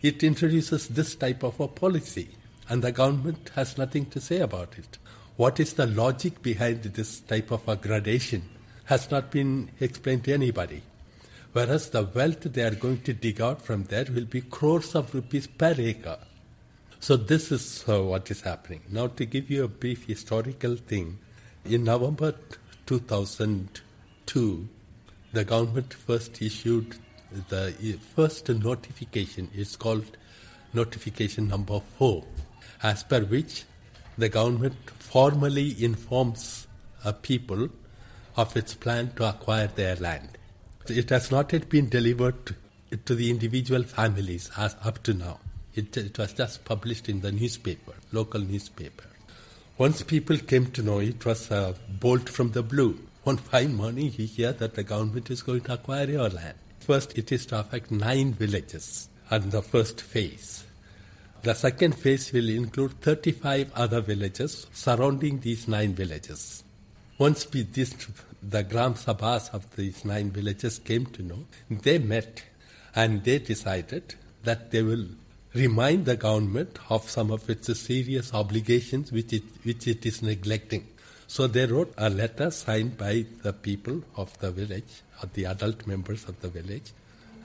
it 0.00 0.22
introduces 0.22 0.88
this 0.88 1.14
type 1.14 1.42
of 1.42 1.58
a 1.60 1.68
policy, 1.68 2.28
and 2.68 2.82
the 2.82 2.92
government 2.92 3.50
has 3.54 3.78
nothing 3.78 4.06
to 4.06 4.20
say 4.20 4.40
about 4.40 4.76
it. 4.78 4.98
What 5.36 5.58
is 5.58 5.72
the 5.74 5.86
logic 5.86 6.42
behind 6.42 6.82
this 6.82 7.20
type 7.20 7.50
of 7.50 7.66
a 7.66 7.76
gradation 7.76 8.42
has 8.84 9.10
not 9.10 9.30
been 9.30 9.70
explained 9.80 10.24
to 10.24 10.32
anybody. 10.32 10.82
Whereas 11.52 11.90
the 11.90 12.02
wealth 12.02 12.42
they 12.42 12.62
are 12.62 12.74
going 12.74 13.02
to 13.02 13.12
dig 13.12 13.40
out 13.40 13.62
from 13.62 13.84
there 13.84 14.06
will 14.12 14.24
be 14.24 14.40
crores 14.40 14.94
of 14.94 15.14
rupees 15.14 15.46
per 15.46 15.74
acre. 15.78 16.18
So 16.98 17.16
this 17.16 17.52
is 17.52 17.84
uh, 17.88 18.02
what 18.02 18.30
is 18.30 18.42
happening. 18.42 18.82
Now 18.88 19.08
to 19.08 19.24
give 19.24 19.50
you 19.50 19.64
a 19.64 19.68
brief 19.68 20.06
historical 20.06 20.76
thing, 20.76 21.18
in 21.64 21.84
November 21.84 22.34
2002, 22.86 24.68
the 25.32 25.44
government 25.44 25.94
first 25.94 26.40
issued 26.42 26.96
the 27.48 27.98
first 28.14 28.48
notification. 28.48 29.50
It's 29.54 29.76
called 29.76 30.16
notification 30.72 31.48
number 31.48 31.80
four, 31.98 32.24
as 32.82 33.02
per 33.02 33.20
which 33.20 33.64
the 34.18 34.28
government 34.28 34.74
formally 34.98 35.82
informs 35.82 36.66
a 37.04 37.12
people 37.12 37.68
of 38.36 38.56
its 38.56 38.74
plan 38.74 39.12
to 39.16 39.28
acquire 39.28 39.66
their 39.66 39.96
land. 39.96 40.28
It 40.88 41.10
has 41.10 41.30
not 41.30 41.52
yet 41.52 41.68
been 41.68 41.88
delivered 41.88 42.54
to, 43.06 43.14
the 43.14 43.30
individual 43.30 43.84
families 43.84 44.50
as 44.56 44.76
up 44.84 45.02
to 45.04 45.14
now. 45.14 45.40
It, 45.74 45.96
it 45.96 46.18
was 46.18 46.34
just 46.34 46.64
published 46.64 47.08
in 47.08 47.20
the 47.20 47.32
newspaper, 47.32 47.94
local 48.12 48.40
newspaper. 48.40 49.04
Once 49.78 50.02
people 50.02 50.36
came 50.36 50.70
to 50.72 50.82
know 50.82 50.98
it 50.98 51.24
was 51.24 51.50
a 51.50 51.74
bolt 51.88 52.28
from 52.28 52.52
the 52.52 52.62
blue. 52.62 52.98
One 53.22 53.38
fine 53.38 53.74
morning, 53.74 54.12
you 54.16 54.26
hear 54.26 54.52
that 54.52 54.74
the 54.74 54.82
government 54.82 55.30
is 55.30 55.42
going 55.42 55.62
to 55.62 55.74
acquire 55.74 56.10
your 56.10 56.28
land. 56.28 56.58
First, 56.86 57.16
it 57.16 57.30
is 57.30 57.46
to 57.46 57.60
affect 57.60 57.92
nine 57.92 58.32
villages 58.32 59.08
on 59.30 59.50
the 59.50 59.62
first 59.62 60.00
phase. 60.00 60.64
The 61.42 61.54
second 61.54 61.92
phase 61.94 62.32
will 62.32 62.48
include 62.48 63.00
35 63.00 63.70
other 63.76 64.00
villages 64.00 64.66
surrounding 64.72 65.38
these 65.38 65.68
nine 65.68 65.94
villages. 65.94 66.64
Once 67.18 67.46
we, 67.52 67.62
this, 67.62 67.94
the 68.42 68.64
Gram 68.64 68.94
Sabhas 68.94 69.54
of 69.54 69.76
these 69.76 70.04
nine 70.04 70.32
villages 70.32 70.80
came 70.80 71.06
to 71.06 71.22
know, 71.22 71.44
they 71.70 71.98
met 71.98 72.42
and 72.96 73.22
they 73.22 73.38
decided 73.38 74.16
that 74.42 74.72
they 74.72 74.82
will 74.82 75.06
remind 75.54 76.04
the 76.04 76.16
government 76.16 76.80
of 76.90 77.08
some 77.08 77.30
of 77.30 77.48
its 77.48 77.78
serious 77.78 78.34
obligations 78.34 79.12
which 79.12 79.32
it, 79.32 79.44
which 79.62 79.86
it 79.86 80.04
is 80.04 80.20
neglecting. 80.20 80.88
So 81.32 81.46
they 81.46 81.64
wrote 81.64 81.94
a 81.96 82.10
letter 82.10 82.50
signed 82.50 82.98
by 82.98 83.24
the 83.42 83.54
people 83.54 84.02
of 84.16 84.38
the 84.40 84.50
village, 84.50 85.00
or 85.22 85.30
the 85.32 85.46
adult 85.46 85.86
members 85.86 86.24
of 86.28 86.38
the 86.42 86.50
village, 86.50 86.92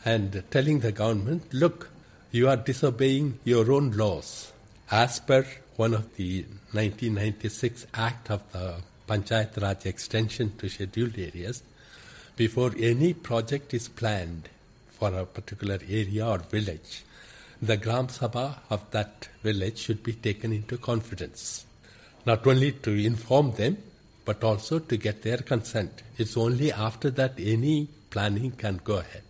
and 0.04 0.44
telling 0.52 0.82
the 0.82 0.92
government, 0.92 1.54
look, 1.54 1.90
you 2.32 2.50
are 2.50 2.58
disobeying 2.58 3.40
your 3.46 3.72
own 3.72 3.92
laws. 3.92 4.52
As 4.92 5.22
per 5.22 5.48
one 5.78 5.94
of 5.94 6.18
the 6.18 6.42
1996 6.74 7.88
Act 7.94 8.30
of 8.30 8.52
the 8.52 8.82
Panchayat 9.08 9.62
Raj 9.62 9.86
extension 9.86 10.52
to 10.58 10.68
scheduled 10.68 11.18
areas, 11.18 11.64
before 12.36 12.74
any 12.78 13.14
project 13.14 13.74
is 13.74 13.88
planned 13.88 14.50
for 14.90 15.14
a 15.14 15.26
particular 15.26 15.80
area 15.88 16.28
or 16.28 16.40
village, 16.40 17.06
the 17.62 17.78
Gram 17.78 18.08
Sabha 18.08 18.58
of 18.70 18.92
that 18.92 19.30
village 19.44 19.78
should 19.78 20.04
be 20.04 20.12
taken 20.12 20.52
into 20.52 20.78
confidence. 20.78 21.67
Not 22.28 22.46
only 22.46 22.74
to 22.74 22.92
inform 22.92 23.52
them, 23.54 23.78
but 24.26 24.44
also 24.44 24.80
to 24.80 24.98
get 24.98 25.22
their 25.22 25.38
consent. 25.38 26.04
It's 26.18 26.36
only 26.36 26.74
after 26.74 27.10
that 27.12 27.36
any 27.40 27.88
planning 28.10 28.52
can 28.52 28.82
go 28.84 28.98
ahead. 28.98 29.24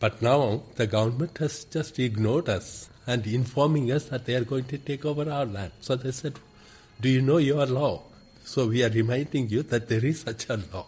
But 0.00 0.22
now 0.22 0.62
the 0.76 0.86
government 0.86 1.36
has 1.38 1.64
just 1.64 1.98
ignored 1.98 2.48
us 2.48 2.88
and 3.06 3.26
informing 3.26 3.92
us 3.92 4.04
that 4.04 4.24
they 4.24 4.34
are 4.34 4.44
going 4.44 4.64
to 4.64 4.78
take 4.78 5.04
over 5.04 5.30
our 5.30 5.44
land. 5.44 5.72
So 5.82 5.94
they 5.96 6.12
said, 6.12 6.38
Do 7.02 7.10
you 7.10 7.20
know 7.20 7.36
your 7.36 7.66
law? 7.66 8.02
So 8.44 8.68
we 8.68 8.82
are 8.82 8.88
reminding 8.88 9.50
you 9.50 9.62
that 9.64 9.88
there 9.90 10.04
is 10.06 10.22
such 10.22 10.48
a 10.48 10.56
law. 10.72 10.86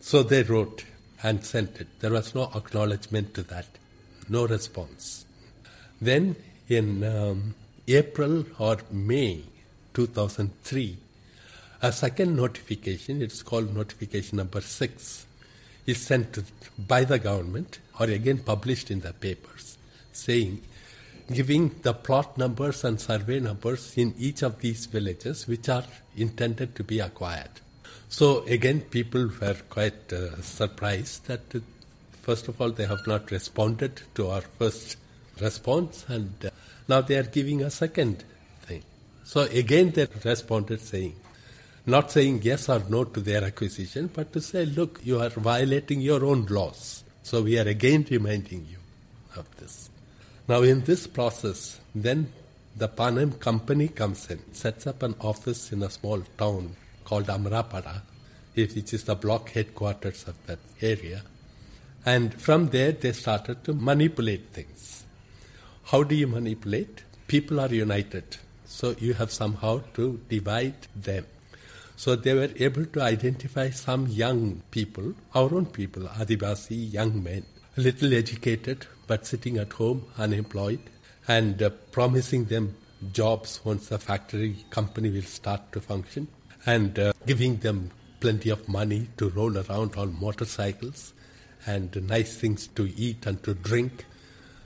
So 0.00 0.24
they 0.24 0.42
wrote 0.42 0.84
and 1.22 1.44
sent 1.44 1.80
it. 1.80 2.00
There 2.00 2.10
was 2.10 2.34
no 2.34 2.50
acknowledgement 2.56 3.34
to 3.34 3.44
that, 3.44 3.66
no 4.28 4.48
response. 4.48 5.26
Then 6.00 6.34
in 6.68 7.04
um, 7.04 7.54
April 7.86 8.46
or 8.58 8.78
May 8.90 9.44
2003, 9.94 10.98
a 11.82 11.92
second 11.92 12.36
notification, 12.36 13.22
it's 13.22 13.42
called 13.42 13.74
notification 13.74 14.36
number 14.38 14.60
six, 14.60 15.26
is 15.86 16.00
sent 16.00 16.38
by 16.78 17.04
the 17.04 17.18
government 17.18 17.78
or 17.98 18.06
again 18.06 18.38
published 18.38 18.90
in 18.90 19.00
the 19.00 19.12
papers 19.12 19.74
saying 20.14 20.62
giving 21.32 21.70
the 21.82 21.92
plot 21.92 22.36
numbers 22.38 22.84
and 22.84 23.00
survey 23.00 23.40
numbers 23.40 23.96
in 23.96 24.14
each 24.18 24.42
of 24.42 24.60
these 24.60 24.86
villages 24.86 25.46
which 25.46 25.68
are 25.68 25.84
intended 26.16 26.74
to 26.76 26.84
be 26.84 27.00
acquired. 27.00 27.50
So 28.08 28.44
again, 28.44 28.82
people 28.82 29.30
were 29.40 29.56
quite 29.70 30.12
uh, 30.12 30.40
surprised 30.42 31.26
that 31.26 31.54
uh, 31.54 31.60
first 32.22 32.48
of 32.48 32.60
all 32.60 32.70
they 32.70 32.86
have 32.86 33.06
not 33.06 33.30
responded 33.30 34.02
to 34.14 34.28
our 34.28 34.42
first 34.42 34.96
response, 35.40 36.04
and 36.08 36.32
uh, 36.44 36.50
now 36.88 37.00
they 37.00 37.16
are 37.16 37.24
giving 37.24 37.62
a 37.62 37.70
second. 37.70 38.22
So 39.24 39.42
again, 39.42 39.90
they 39.90 40.06
responded 40.24 40.80
saying, 40.80 41.16
not 41.86 42.10
saying 42.10 42.40
yes 42.42 42.68
or 42.68 42.82
no 42.88 43.04
to 43.04 43.20
their 43.20 43.44
acquisition, 43.44 44.10
but 44.12 44.32
to 44.32 44.40
say, 44.40 44.64
look, 44.64 45.00
you 45.02 45.20
are 45.20 45.30
violating 45.30 46.00
your 46.00 46.24
own 46.24 46.46
laws. 46.46 47.04
So 47.22 47.42
we 47.42 47.58
are 47.58 47.68
again 47.68 48.06
reminding 48.10 48.66
you 48.70 48.78
of 49.36 49.46
this. 49.56 49.90
Now, 50.46 50.62
in 50.62 50.84
this 50.84 51.06
process, 51.06 51.80
then 51.94 52.32
the 52.76 52.88
Panem 52.88 53.32
company 53.32 53.88
comes 53.88 54.30
in, 54.30 54.40
sets 54.52 54.86
up 54.86 55.02
an 55.02 55.14
office 55.20 55.72
in 55.72 55.82
a 55.82 55.90
small 55.90 56.22
town 56.36 56.76
called 57.04 57.26
Amrapada, 57.26 58.02
which 58.54 58.92
is 58.92 59.04
the 59.04 59.14
block 59.14 59.50
headquarters 59.50 60.24
of 60.28 60.34
that 60.46 60.58
area. 60.80 61.22
And 62.04 62.34
from 62.34 62.68
there, 62.68 62.92
they 62.92 63.12
started 63.12 63.64
to 63.64 63.72
manipulate 63.72 64.48
things. 64.52 65.04
How 65.84 66.02
do 66.02 66.14
you 66.14 66.26
manipulate? 66.26 67.02
People 67.26 67.60
are 67.60 67.72
united. 67.72 68.36
So 68.74 68.96
you 68.98 69.14
have 69.14 69.30
somehow 69.30 69.82
to 69.94 70.20
divide 70.28 70.88
them. 70.96 71.26
So 71.96 72.16
they 72.16 72.34
were 72.34 72.50
able 72.56 72.84
to 72.86 73.02
identify 73.02 73.70
some 73.70 74.08
young 74.08 74.62
people, 74.72 75.14
our 75.32 75.54
own 75.54 75.66
people, 75.66 76.02
Adivasi 76.02 76.92
young 76.92 77.22
men, 77.22 77.44
little 77.76 78.12
educated 78.12 78.86
but 79.06 79.26
sitting 79.26 79.58
at 79.58 79.74
home 79.74 80.06
unemployed, 80.18 80.80
and 81.28 81.62
uh, 81.62 81.70
promising 81.92 82.46
them 82.46 82.74
jobs 83.12 83.60
once 83.64 83.90
the 83.90 83.98
factory 83.98 84.56
company 84.70 85.08
will 85.08 85.22
start 85.22 85.70
to 85.70 85.80
function, 85.80 86.26
and 86.66 86.98
uh, 86.98 87.12
giving 87.26 87.58
them 87.58 87.92
plenty 88.18 88.50
of 88.50 88.68
money 88.68 89.08
to 89.18 89.28
roll 89.28 89.56
around 89.56 89.94
on 89.94 90.18
motorcycles 90.20 91.12
and 91.64 92.08
nice 92.08 92.36
things 92.38 92.66
to 92.66 92.92
eat 92.96 93.24
and 93.24 93.40
to 93.44 93.54
drink. 93.54 94.04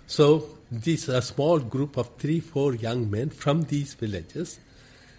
So 0.07 0.58
this 0.70 1.08
a 1.08 1.22
small 1.22 1.58
group 1.58 1.96
of 1.96 2.10
three, 2.18 2.40
four 2.40 2.75
young 2.75 3.10
men 3.10 3.30
from 3.30 3.62
these 3.64 3.94
villages, 3.94 4.58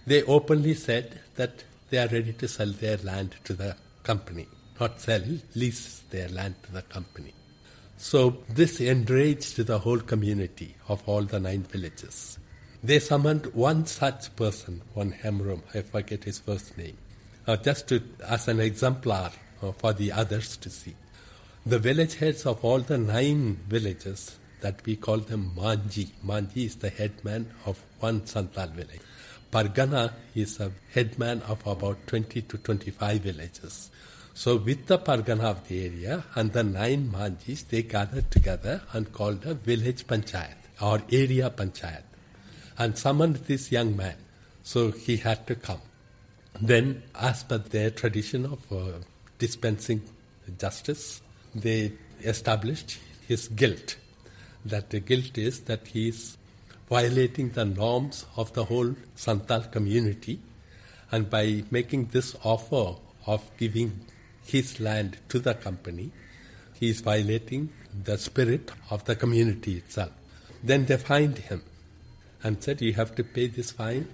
they 0.05 0.23
openly 0.23 0.73
said 0.73 1.19
that 1.35 1.63
they 1.89 1.97
are 1.97 2.07
ready 2.07 2.33
to 2.33 2.47
sell 2.47 2.71
their 2.71 2.97
land 2.97 3.35
to 3.45 3.53
the 3.53 3.75
company. 4.03 4.47
Not 4.79 5.01
sell, 5.01 5.23
lease 5.55 6.03
their 6.09 6.29
land 6.29 6.55
to 6.63 6.71
the 6.71 6.83
company. 6.83 7.33
So 7.97 8.37
this 8.47 8.79
enraged 8.79 9.57
the 9.57 9.79
whole 9.79 9.99
community 9.99 10.75
of 10.87 11.03
all 11.07 11.23
the 11.23 11.39
nine 11.39 11.63
villages. 11.63 12.39
They 12.81 12.99
summoned 12.99 13.47
one 13.47 13.85
such 13.87 14.33
person, 14.37 14.81
one 14.93 15.11
Hembrom, 15.11 15.63
I 15.73 15.81
forget 15.81 16.23
his 16.23 16.39
first 16.39 16.77
name, 16.77 16.97
uh, 17.45 17.57
just 17.57 17.89
to, 17.89 18.01
as 18.25 18.47
an 18.47 18.61
exemplar 18.61 19.31
uh, 19.61 19.73
for 19.73 19.91
the 19.91 20.13
others 20.13 20.55
to 20.57 20.69
see. 20.69 20.95
The 21.65 21.77
village 21.77 22.15
heads 22.15 22.45
of 22.45 22.63
all 22.63 22.79
the 22.79 22.97
nine 22.97 23.59
villages 23.67 24.38
that 24.61 24.85
we 24.85 24.95
call 24.95 25.17
them 25.17 25.51
Manji. 25.55 26.09
Manji 26.25 26.65
is 26.65 26.75
the 26.77 26.89
headman 26.89 27.51
of 27.65 27.81
one 27.99 28.25
Santal 28.25 28.67
village. 28.67 29.01
Pargana 29.51 30.13
is 30.35 30.59
a 30.59 30.71
headman 30.93 31.41
of 31.43 31.65
about 31.65 32.05
20 32.07 32.41
to 32.43 32.57
25 32.57 33.21
villages. 33.21 33.89
So 34.33 34.57
with 34.57 34.85
the 34.85 34.97
Pargana 34.97 35.45
of 35.45 35.67
the 35.67 35.85
area 35.85 36.23
and 36.35 36.53
the 36.53 36.63
nine 36.63 37.11
Manjis, 37.11 37.67
they 37.67 37.81
gathered 37.83 38.29
together 38.31 38.81
and 38.93 39.11
called 39.11 39.45
a 39.45 39.53
village 39.53 40.05
panchayat 40.07 40.55
or 40.81 41.01
area 41.11 41.49
panchayat 41.49 42.03
and 42.77 42.97
summoned 42.97 43.35
this 43.47 43.71
young 43.71 43.95
man. 43.97 44.15
So 44.63 44.91
he 44.91 45.17
had 45.17 45.45
to 45.47 45.55
come. 45.55 45.81
Then, 46.61 47.03
as 47.15 47.43
per 47.43 47.57
their 47.57 47.89
tradition 47.89 48.45
of 48.45 48.71
uh, 48.71 48.99
dispensing 49.37 50.03
justice, 50.57 51.21
they 51.55 51.93
established 52.21 52.99
his 53.27 53.47
guilt. 53.47 53.97
That 54.65 54.89
the 54.89 54.99
guilt 54.99 55.37
is 55.37 55.61
that 55.61 55.87
he 55.87 56.09
is 56.09 56.37
violating 56.89 57.49
the 57.49 57.65
norms 57.65 58.25
of 58.35 58.53
the 58.53 58.65
whole 58.65 58.95
Santal 59.15 59.61
community, 59.61 60.39
and 61.11 61.29
by 61.29 61.63
making 61.71 62.07
this 62.07 62.35
offer 62.43 62.99
of 63.25 63.49
giving 63.57 63.99
his 64.45 64.79
land 64.79 65.17
to 65.29 65.39
the 65.39 65.53
company, 65.53 66.11
he 66.73 66.89
is 66.89 67.01
violating 67.01 67.69
the 68.03 68.17
spirit 68.17 68.71
of 68.89 69.05
the 69.05 69.15
community 69.15 69.77
itself. 69.77 70.11
Then 70.63 70.85
they 70.85 70.97
fined 70.97 71.37
him 71.37 71.63
and 72.43 72.61
said, 72.63 72.81
You 72.81 72.93
have 72.93 73.15
to 73.15 73.23
pay 73.23 73.47
this 73.47 73.71
fine, 73.71 74.07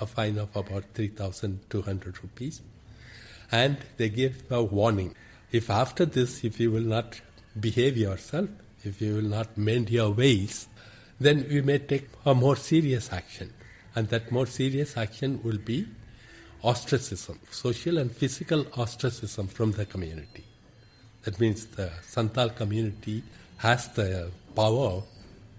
a 0.00 0.06
fine 0.06 0.38
of 0.38 0.54
about 0.56 0.84
3,200 0.94 2.22
rupees. 2.22 2.62
And 3.50 3.78
they 3.96 4.08
gave 4.08 4.50
a 4.50 4.62
warning 4.62 5.14
if 5.52 5.68
after 5.68 6.06
this, 6.06 6.44
if 6.44 6.58
you 6.58 6.70
will 6.70 6.80
not 6.80 7.20
behave 7.60 7.98
yourself, 7.98 8.48
if 8.84 9.00
you 9.00 9.14
will 9.14 9.22
not 9.22 9.56
mend 9.56 9.90
your 9.90 10.10
ways, 10.10 10.68
then 11.20 11.46
we 11.48 11.60
may 11.60 11.78
take 11.78 12.08
a 12.26 12.34
more 12.34 12.56
serious 12.56 13.12
action. 13.12 13.52
And 13.94 14.08
that 14.08 14.32
more 14.32 14.46
serious 14.46 14.96
action 14.96 15.40
will 15.42 15.58
be 15.58 15.86
ostracism, 16.62 17.38
social 17.50 17.98
and 17.98 18.10
physical 18.10 18.66
ostracism 18.76 19.48
from 19.48 19.72
the 19.72 19.84
community. 19.84 20.44
That 21.24 21.38
means 21.38 21.66
the 21.66 21.90
Santal 22.02 22.50
community 22.50 23.22
has 23.58 23.88
the 23.88 24.30
power 24.56 25.02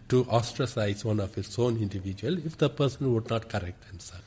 to 0.09 0.25
ostracize 0.25 1.05
one 1.05 1.19
of 1.19 1.37
its 1.37 1.57
own 1.57 1.77
individual 1.77 2.37
if 2.45 2.57
the 2.57 2.69
person 2.69 3.13
would 3.13 3.29
not 3.29 3.49
correct 3.49 3.85
himself. 3.85 4.23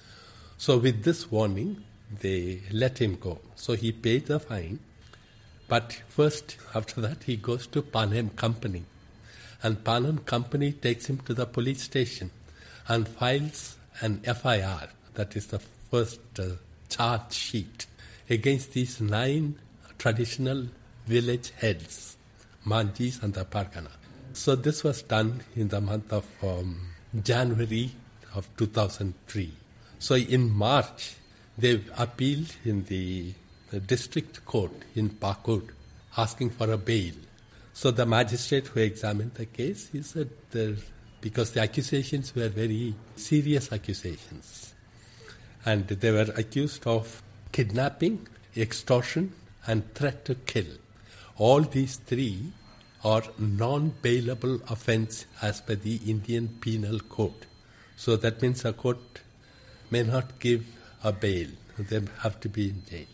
So 0.56 0.78
with 0.78 1.04
this 1.04 1.30
warning, 1.30 1.84
they 2.20 2.62
let 2.72 2.98
him 2.98 3.16
go. 3.16 3.40
So 3.56 3.74
he 3.74 3.92
paid 3.92 4.26
the 4.26 4.40
fine 4.40 4.78
but 5.68 6.00
first, 6.08 6.56
after 6.74 7.00
that, 7.00 7.24
he 7.24 7.36
goes 7.36 7.66
to 7.68 7.82
Panem 7.82 8.30
Company. 8.30 8.84
And 9.62 9.84
Panem 9.84 10.18
Company 10.18 10.72
takes 10.72 11.06
him 11.06 11.18
to 11.20 11.34
the 11.34 11.46
police 11.46 11.82
station 11.82 12.30
and 12.88 13.08
files 13.08 13.76
an 14.00 14.20
FIR, 14.20 14.88
that 15.14 15.34
is 15.34 15.48
the 15.48 15.58
first 15.90 16.20
uh, 16.38 16.50
charge 16.88 17.32
sheet, 17.32 17.86
against 18.28 18.72
these 18.72 19.00
nine 19.00 19.56
traditional 19.98 20.66
village 21.06 21.50
heads, 21.50 22.16
Manjis 22.66 23.22
and 23.22 23.34
the 23.34 23.44
Pargana. 23.44 23.90
So 24.32 24.54
this 24.54 24.84
was 24.84 25.02
done 25.02 25.42
in 25.54 25.68
the 25.68 25.80
month 25.80 26.12
of 26.12 26.26
um, 26.42 26.90
January 27.22 27.92
of 28.34 28.48
2003. 28.56 29.52
So 29.98 30.14
in 30.14 30.50
March, 30.50 31.16
they 31.56 31.82
appealed 31.96 32.54
in 32.64 32.84
the 32.84 33.32
the 33.70 33.80
district 33.80 34.44
court 34.44 34.72
in 34.94 35.10
Pakur 35.10 35.62
asking 36.16 36.50
for 36.50 36.70
a 36.70 36.78
bail. 36.78 37.14
So 37.72 37.90
the 37.90 38.06
magistrate 38.06 38.68
who 38.68 38.80
examined 38.80 39.34
the 39.34 39.46
case, 39.46 39.88
he 39.92 40.02
said 40.02 40.30
that 40.50 40.78
because 41.20 41.52
the 41.52 41.60
accusations 41.60 42.34
were 42.34 42.48
very 42.48 42.94
serious 43.16 43.72
accusations, 43.72 44.74
and 45.64 45.86
they 45.86 46.10
were 46.10 46.32
accused 46.36 46.86
of 46.86 47.22
kidnapping, 47.52 48.28
extortion, 48.56 49.32
and 49.66 49.92
threat 49.94 50.24
to 50.26 50.34
kill. 50.34 50.66
All 51.36 51.60
these 51.60 51.96
three 51.96 52.52
are 53.04 53.22
non-bailable 53.38 54.70
offence 54.70 55.26
as 55.42 55.60
per 55.60 55.74
the 55.74 55.96
Indian 56.06 56.48
Penal 56.60 57.00
Code. 57.00 57.46
So 57.96 58.16
that 58.16 58.40
means 58.40 58.64
a 58.64 58.72
court 58.72 59.20
may 59.90 60.02
not 60.02 60.38
give 60.38 60.64
a 61.02 61.12
bail; 61.12 61.48
they 61.78 62.00
have 62.20 62.40
to 62.40 62.48
be 62.48 62.70
in 62.70 62.82
jail. 62.88 63.06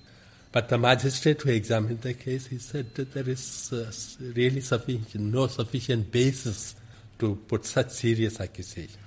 But 0.53 0.69
the 0.69 0.77
magistrate 0.77 1.41
who 1.41 1.51
examined 1.51 2.03
the 2.03 2.13
case, 2.13 2.47
he 2.47 2.59
said 2.59 2.95
that 2.95 3.15
there 3.15 3.29
is 3.29 3.73
uh, 3.73 3.91
really 4.37 4.61
sufficient, 4.61 5.15
no 5.15 5.47
sufficient 5.47 6.13
basis 6.13 6.77
to 7.19 7.37
put 7.49 7.65
such 7.65 7.91
serious 7.91 8.39
accusation. 8.39 9.01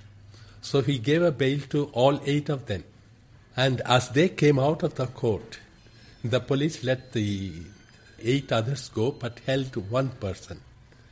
So 0.60 0.82
he 0.82 0.98
gave 0.98 1.22
a 1.22 1.30
bail 1.30 1.60
to 1.70 1.84
all 1.92 2.20
eight 2.24 2.48
of 2.48 2.66
them. 2.66 2.82
And 3.56 3.80
as 3.82 4.08
they 4.10 4.28
came 4.28 4.58
out 4.58 4.82
of 4.82 4.96
the 4.96 5.06
court, 5.06 5.60
the 6.24 6.40
police 6.40 6.82
let 6.82 7.12
the 7.12 7.52
eight 8.20 8.50
others 8.50 8.88
go 8.88 9.12
but 9.12 9.38
held 9.46 9.76
one 9.90 10.08
person. 10.08 10.60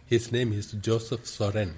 His 0.06 0.32
name 0.32 0.52
is 0.52 0.72
Joseph 0.72 1.26
Soren. 1.26 1.76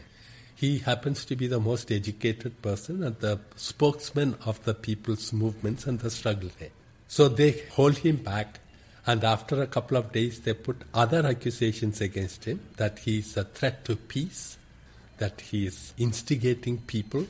He 0.55 0.79
happens 0.79 1.27
to 1.27 1.37
be 1.37 1.47
the 1.47 1.61
most 1.61 1.92
educated 1.92 2.62
person 2.62 3.03
and 3.03 3.19
the 3.21 3.40
spokesman 3.57 4.37
of 4.47 4.64
the 4.64 4.73
people's 4.73 5.35
movements 5.35 5.87
and 5.87 6.01
the 6.01 6.11
struggle 6.11 6.49
there. 6.59 6.71
So 7.09 7.29
they 7.29 7.62
hold 7.73 7.99
him 7.99 8.16
back, 8.16 8.61
and 9.07 9.23
after 9.23 9.62
a 9.62 9.66
couple 9.66 9.97
of 9.97 10.12
days, 10.12 10.40
they 10.40 10.55
put 10.55 10.83
other 10.92 11.25
accusations 11.25 12.01
against 12.01 12.45
him 12.45 12.61
that 12.77 12.99
he 13.01 13.19
is 13.19 13.37
a 13.37 13.45
threat 13.45 13.85
to 13.85 13.97
peace, 13.97 14.59
that 15.19 15.40
he 15.40 15.66
is 15.66 15.95
instigating 15.97 16.79
people. 16.79 17.27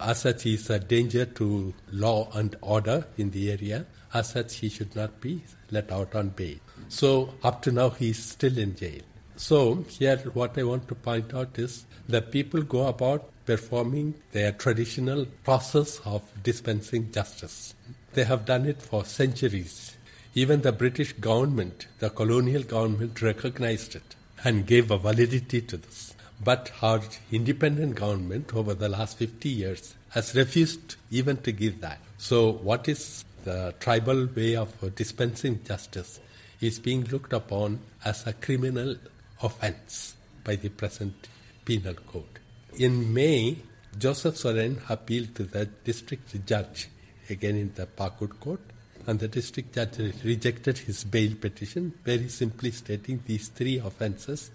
As 0.00 0.20
such, 0.20 0.44
he 0.44 0.54
is 0.54 0.70
a 0.70 0.78
danger 0.78 1.26
to 1.26 1.74
law 1.92 2.30
and 2.34 2.56
order 2.62 3.06
in 3.16 3.30
the 3.30 3.50
area. 3.50 3.84
As 4.14 4.30
such, 4.30 4.56
he 4.56 4.68
should 4.68 4.96
not 4.96 5.20
be 5.20 5.42
let 5.70 5.92
out 5.92 6.14
on 6.14 6.30
bail. 6.30 6.56
So, 6.88 7.34
up 7.42 7.62
to 7.62 7.72
now, 7.72 7.90
he 7.90 8.10
is 8.10 8.22
still 8.22 8.56
in 8.56 8.74
jail. 8.76 9.02
So, 9.36 9.84
here, 9.88 10.16
what 10.32 10.56
I 10.56 10.62
want 10.62 10.88
to 10.88 10.94
point 10.94 11.34
out 11.34 11.58
is 11.58 11.84
the 12.08 12.22
people 12.22 12.62
go 12.62 12.86
about 12.86 13.28
performing 13.44 14.14
their 14.32 14.52
traditional 14.52 15.26
process 15.44 16.00
of 16.04 16.22
dispensing 16.42 17.12
justice. 17.12 17.74
They 18.14 18.24
have 18.24 18.44
done 18.44 18.66
it 18.66 18.82
for 18.82 19.04
centuries. 19.04 19.96
Even 20.34 20.62
the 20.62 20.72
British 20.72 21.12
government, 21.14 21.86
the 21.98 22.10
colonial 22.10 22.62
government, 22.62 23.20
recognized 23.22 23.96
it 23.96 24.16
and 24.44 24.66
gave 24.66 24.90
a 24.90 24.98
validity 24.98 25.60
to 25.62 25.76
this. 25.76 26.14
But 26.42 26.70
our 26.82 27.00
independent 27.32 27.96
government 27.96 28.54
over 28.54 28.74
the 28.74 28.88
last 28.88 29.18
50 29.18 29.48
years 29.48 29.94
has 30.10 30.34
refused 30.34 30.96
even 31.10 31.38
to 31.38 31.52
give 31.52 31.80
that. 31.80 31.98
So, 32.18 32.52
what 32.52 32.88
is 32.88 33.24
the 33.44 33.74
tribal 33.80 34.26
way 34.26 34.56
of 34.56 34.94
dispensing 34.94 35.60
justice 35.64 36.20
is 36.60 36.78
being 36.78 37.04
looked 37.04 37.32
upon 37.32 37.80
as 38.04 38.26
a 38.26 38.32
criminal 38.32 38.96
offense 39.42 40.16
by 40.44 40.56
the 40.56 40.68
present 40.68 41.28
penal 41.64 41.94
code. 41.94 42.38
In 42.76 43.12
May, 43.12 43.58
Joseph 43.96 44.36
Soren 44.36 44.80
appealed 44.88 45.34
to 45.36 45.44
the 45.44 45.66
district 45.66 46.44
judge 46.46 46.88
again 47.30 47.56
in 47.56 47.72
the 47.74 47.86
Pakur 47.86 48.28
court, 48.40 48.60
and 49.06 49.18
the 49.18 49.28
district 49.28 49.74
judge 49.74 49.98
rejected 50.24 50.78
his 50.78 51.04
bail 51.04 51.34
petition, 51.34 51.94
very 52.04 52.28
simply 52.28 52.70
stating 52.70 53.22
these 53.26 53.48
three 53.48 53.78
offences 53.78 54.50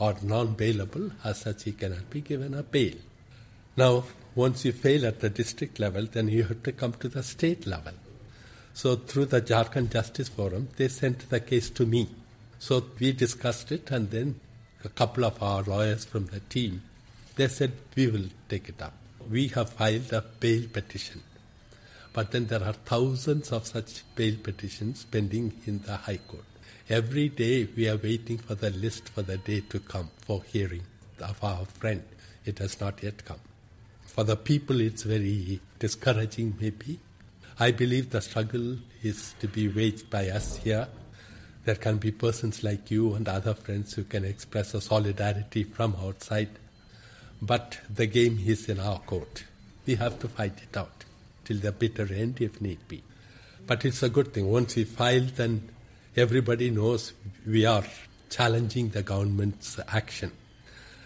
are 0.00 0.16
non 0.22 0.54
bailable, 0.54 1.12
as 1.24 1.40
such, 1.40 1.64
he 1.64 1.72
cannot 1.72 2.08
be 2.10 2.20
given 2.20 2.54
a 2.54 2.62
bail. 2.62 2.94
Now, 3.76 4.04
Once 4.34 4.64
you 4.64 4.72
fail 4.72 5.04
at 5.04 5.20
the 5.20 5.28
district 5.28 5.78
level, 5.78 6.06
then 6.10 6.28
you 6.28 6.44
have 6.44 6.62
to 6.62 6.72
come 6.72 6.92
to 6.94 7.08
the 7.08 7.22
state 7.22 7.66
level. 7.66 7.92
So 8.72 8.96
through 8.96 9.26
the 9.26 9.42
Jharkhand 9.42 9.92
Justice 9.92 10.30
Forum, 10.30 10.68
they 10.76 10.88
sent 10.88 11.28
the 11.28 11.40
case 11.40 11.68
to 11.70 11.84
me. 11.84 12.08
So 12.58 12.86
we 12.98 13.12
discussed 13.12 13.70
it, 13.72 13.90
and 13.90 14.10
then 14.10 14.40
a 14.84 14.88
couple 14.88 15.26
of 15.26 15.42
our 15.42 15.62
lawyers 15.64 16.06
from 16.06 16.26
the 16.26 16.40
team, 16.40 16.82
they 17.36 17.48
said 17.48 17.72
we 17.94 18.06
will 18.06 18.28
take 18.48 18.70
it 18.70 18.80
up. 18.80 18.94
We 19.30 19.48
have 19.48 19.70
filed 19.70 20.10
a 20.12 20.24
bail 20.40 20.66
petition, 20.72 21.22
but 22.12 22.30
then 22.30 22.46
there 22.46 22.62
are 22.62 22.74
thousands 22.74 23.52
of 23.52 23.66
such 23.66 24.02
bail 24.14 24.36
petitions 24.42 25.04
pending 25.10 25.60
in 25.66 25.80
the 25.82 25.96
High 25.96 26.18
Court. 26.18 26.44
Every 26.88 27.28
day 27.28 27.66
we 27.76 27.88
are 27.88 27.96
waiting 27.96 28.38
for 28.38 28.54
the 28.54 28.70
list 28.70 29.08
for 29.08 29.22
the 29.22 29.38
day 29.38 29.60
to 29.70 29.80
come 29.80 30.10
for 30.18 30.42
hearing 30.42 30.82
of 31.20 31.42
our 31.42 31.64
friend. 31.64 32.02
It 32.44 32.58
has 32.58 32.80
not 32.80 33.02
yet 33.02 33.24
come. 33.24 33.40
For 34.04 34.24
the 34.24 34.36
people, 34.36 34.80
it's 34.80 35.04
very 35.04 35.60
discouraging, 35.78 36.56
maybe. 36.60 36.98
I 37.58 37.70
believe 37.70 38.10
the 38.10 38.20
struggle 38.20 38.76
is 39.02 39.34
to 39.40 39.48
be 39.48 39.68
waged 39.68 40.10
by 40.10 40.28
us 40.28 40.56
here. 40.58 40.88
There 41.64 41.76
can 41.76 41.96
be 41.96 42.10
persons 42.10 42.62
like 42.62 42.90
you 42.90 43.14
and 43.14 43.26
other 43.28 43.54
friends 43.54 43.94
who 43.94 44.04
can 44.04 44.24
express 44.24 44.74
a 44.74 44.80
solidarity 44.80 45.64
from 45.64 45.96
outside. 46.02 46.50
But 47.40 47.78
the 47.88 48.06
game 48.06 48.38
is 48.44 48.68
in 48.68 48.80
our 48.80 48.98
court. 48.98 49.44
We 49.86 49.94
have 49.94 50.18
to 50.20 50.28
fight 50.28 50.58
it 50.62 50.76
out 50.76 51.04
till 51.44 51.58
the 51.58 51.72
bitter 51.72 52.12
end 52.12 52.40
if 52.40 52.60
need 52.60 52.86
be. 52.88 53.02
But 53.66 53.84
it's 53.84 54.02
a 54.02 54.08
good 54.08 54.32
thing. 54.34 54.50
Once 54.50 54.76
we 54.76 54.84
file, 54.84 55.26
then 55.36 55.70
everybody 56.16 56.70
knows 56.70 57.12
we 57.46 57.64
are 57.64 57.84
challenging 58.30 58.90
the 58.90 59.02
government's 59.02 59.78
action 59.88 60.32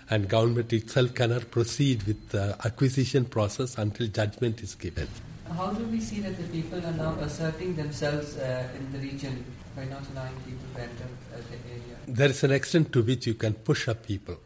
and 0.08 0.28
government 0.28 0.72
itself 0.72 1.14
cannot 1.14 1.50
proceed 1.50 2.02
with 2.04 2.28
the 2.28 2.56
acquisition 2.64 3.24
process 3.24 3.76
until 3.78 4.06
judgment 4.06 4.62
is 4.62 4.74
given. 4.74 5.08
How 5.52 5.72
do 5.72 5.84
we 5.86 6.00
see 6.00 6.20
that 6.20 6.36
the 6.36 6.44
people 6.44 6.84
are 6.84 6.92
now 6.92 7.14
asserting 7.20 7.76
themselves 7.76 8.36
uh, 8.36 8.68
in 8.76 8.92
the 8.92 8.98
region 8.98 9.44
by 9.74 9.84
not 9.84 10.02
allowing 10.12 10.34
people 10.40 10.66
to 10.74 10.82
enter 10.82 11.04
uh, 11.04 11.38
the 11.50 11.70
area? 11.70 11.96
There 12.06 12.30
is 12.30 12.42
an 12.44 12.52
extent 12.52 12.92
to 12.92 13.02
which 13.02 13.26
you 13.26 13.34
can 13.34 13.54
push 13.54 13.88
up 13.88 14.06
people. 14.06 14.36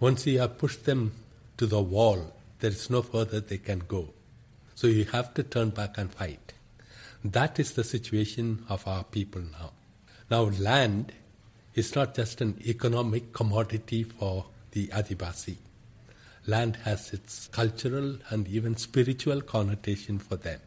Once 0.00 0.26
you 0.26 0.38
have 0.40 0.58
pushed 0.58 0.84
them 0.84 1.12
to 1.56 1.66
the 1.66 1.80
wall, 1.80 2.34
there 2.60 2.70
is 2.70 2.90
no 2.90 3.02
further 3.02 3.40
they 3.40 3.58
can 3.58 3.80
go. 3.80 4.08
So 4.82 4.88
you 4.88 5.04
have 5.12 5.32
to 5.34 5.44
turn 5.44 5.70
back 5.70 5.96
and 5.96 6.12
fight. 6.12 6.54
That 7.24 7.60
is 7.60 7.70
the 7.70 7.84
situation 7.84 8.64
of 8.68 8.84
our 8.88 9.04
people 9.04 9.40
now. 9.40 9.70
Now, 10.28 10.50
land 10.58 11.12
is 11.76 11.94
not 11.94 12.16
just 12.16 12.40
an 12.40 12.60
economic 12.66 13.32
commodity 13.32 14.02
for 14.02 14.46
the 14.72 14.88
Adivasi. 14.88 15.58
Land 16.48 16.78
has 16.82 17.12
its 17.12 17.46
cultural 17.52 18.16
and 18.28 18.48
even 18.48 18.76
spiritual 18.76 19.40
connotation 19.42 20.18
for 20.18 20.34
them. 20.34 20.58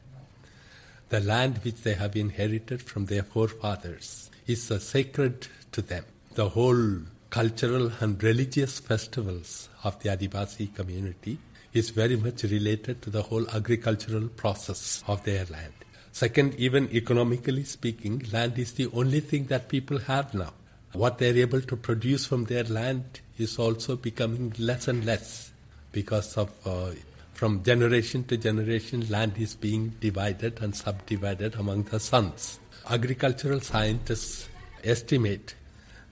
The 1.09 1.19
land 1.19 1.59
which 1.65 1.81
they 1.81 1.95
have 1.95 2.15
inherited 2.15 2.81
from 2.83 3.07
their 3.07 3.23
forefathers 3.23 4.31
is 4.47 4.63
sacred 4.63 5.49
to 5.73 5.81
them. 5.81 6.05
The 6.35 6.47
whole 6.47 6.99
cultural 7.29 7.91
and 7.99 8.23
religious 8.23 8.79
festivals 8.79 9.67
of 9.83 10.01
the 10.01 10.07
Adivasi 10.07 10.73
community 10.73 11.37
is 11.75 11.89
very 11.89 12.15
much 12.15 12.43
related 12.43 13.01
to 13.01 13.09
the 13.09 13.21
whole 13.23 13.49
agricultural 13.49 14.27
process 14.29 15.03
of 15.07 15.23
their 15.23 15.45
land. 15.45 15.73
Second, 16.11 16.55
even 16.55 16.89
economically 16.93 17.65
speaking, 17.65 18.25
land 18.31 18.57
is 18.57 18.71
the 18.73 18.89
only 18.93 19.19
thing 19.19 19.45
that 19.47 19.67
people 19.67 19.99
have 19.99 20.33
now. 20.33 20.53
What 20.93 21.17
they're 21.17 21.35
able 21.35 21.59
to 21.61 21.75
produce 21.75 22.25
from 22.25 22.45
their 22.45 22.63
land 22.63 23.19
is 23.37 23.59
also 23.59 23.97
becoming 23.97 24.53
less 24.57 24.87
and 24.87 25.05
less 25.05 25.51
because 25.91 26.37
of 26.37 26.51
uh, 26.65 26.91
from 27.33 27.63
generation 27.63 28.23
to 28.23 28.37
generation 28.37 29.05
land 29.09 29.33
is 29.37 29.55
being 29.55 29.89
divided 29.99 30.61
and 30.61 30.73
subdivided 30.73 31.55
among 31.55 31.83
the 31.83 31.99
sons. 31.99 32.59
Agricultural 32.89 33.59
scientists 33.59 34.47
estimate 34.85 35.55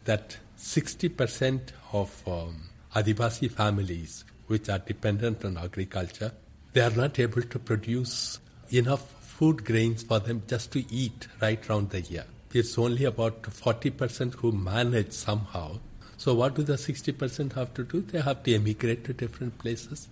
that 0.04 0.36
60% 0.60 1.62
of 1.94 2.28
um, 2.28 2.64
Adivasi 2.94 3.50
families 3.50 4.26
which 4.48 4.70
are 4.70 4.80
dependent 4.80 5.44
on 5.46 5.58
agriculture, 5.58 6.32
they 6.74 6.82
are 6.82 6.92
not 6.92 7.20
able 7.20 7.42
to 7.42 7.60
produce 7.60 8.40
enough 8.72 9.10
food 9.22 9.66
grains 9.66 10.04
for 10.04 10.20
them 10.20 10.44
just 10.48 10.72
to 10.72 10.84
eat 10.92 11.28
right 11.42 11.68
round 11.70 11.90
the 11.90 12.02
year. 12.02 12.26
It's 12.54 12.78
only 12.78 13.06
about 13.06 13.42
40% 13.44 14.36
who 14.36 14.52
manage 14.52 15.12
somehow 15.12 15.80
so 16.24 16.34
what 16.34 16.56
do 16.56 16.64
the 16.64 16.76
60% 16.76 17.52
have 17.52 17.74
to 17.74 17.84
do? 17.84 18.00
They 18.00 18.22
have 18.22 18.44
to 18.44 18.56
emigrate 18.56 19.04
to 19.04 19.14
different 19.14 19.58
places. 19.60 20.08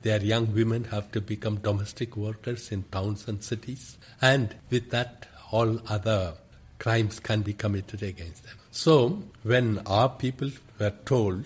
Their 0.00 0.22
young 0.22 0.54
women 0.54 0.84
have 0.84 1.12
to 1.12 1.20
become 1.20 1.56
domestic 1.56 2.16
workers 2.16 2.72
in 2.72 2.84
towns 2.84 3.28
and 3.28 3.44
cities. 3.44 3.98
And 4.22 4.54
with 4.70 4.88
that, 4.92 5.26
all 5.50 5.78
other 5.90 6.36
crimes 6.78 7.20
can 7.20 7.42
be 7.42 7.52
committed 7.52 8.02
against 8.02 8.44
them. 8.44 8.56
So 8.70 9.24
when 9.42 9.80
our 9.86 10.08
people 10.08 10.50
were 10.78 10.94
told 11.04 11.44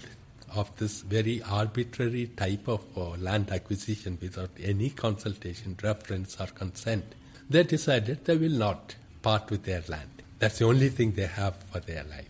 of 0.56 0.74
this 0.76 1.02
very 1.02 1.42
arbitrary 1.42 2.26
type 2.36 2.66
of 2.68 2.84
uh, 2.96 3.10
land 3.18 3.50
acquisition 3.50 4.18
without 4.20 4.50
any 4.62 4.90
consultation, 4.90 5.76
reference, 5.82 6.40
or 6.40 6.46
consent, 6.46 7.14
they 7.48 7.62
decided 7.62 8.24
they 8.24 8.36
will 8.36 8.58
not 8.58 8.96
part 9.22 9.50
with 9.50 9.64
their 9.64 9.82
land. 9.88 10.10
That's 10.38 10.58
the 10.58 10.66
only 10.66 10.88
thing 10.88 11.12
they 11.12 11.26
have 11.26 11.56
for 11.70 11.80
their 11.80 12.04
life. 12.04 12.28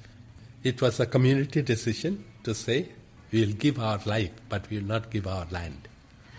It 0.62 0.83
was 0.83 1.01
a 1.01 1.07
community 1.07 1.62
decision 1.62 2.25
to 2.45 2.55
say, 2.55 2.89
we'll 3.33 3.53
give 3.53 3.79
our 3.79 4.01
life, 4.05 4.33
but 4.49 4.69
we'll 4.71 4.83
not 4.83 5.11
give 5.11 5.27
our 5.27 5.47
land. 5.51 5.89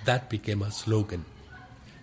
That 0.05 0.29
became 0.29 0.61
a 0.61 0.71
slogan. 0.71 1.25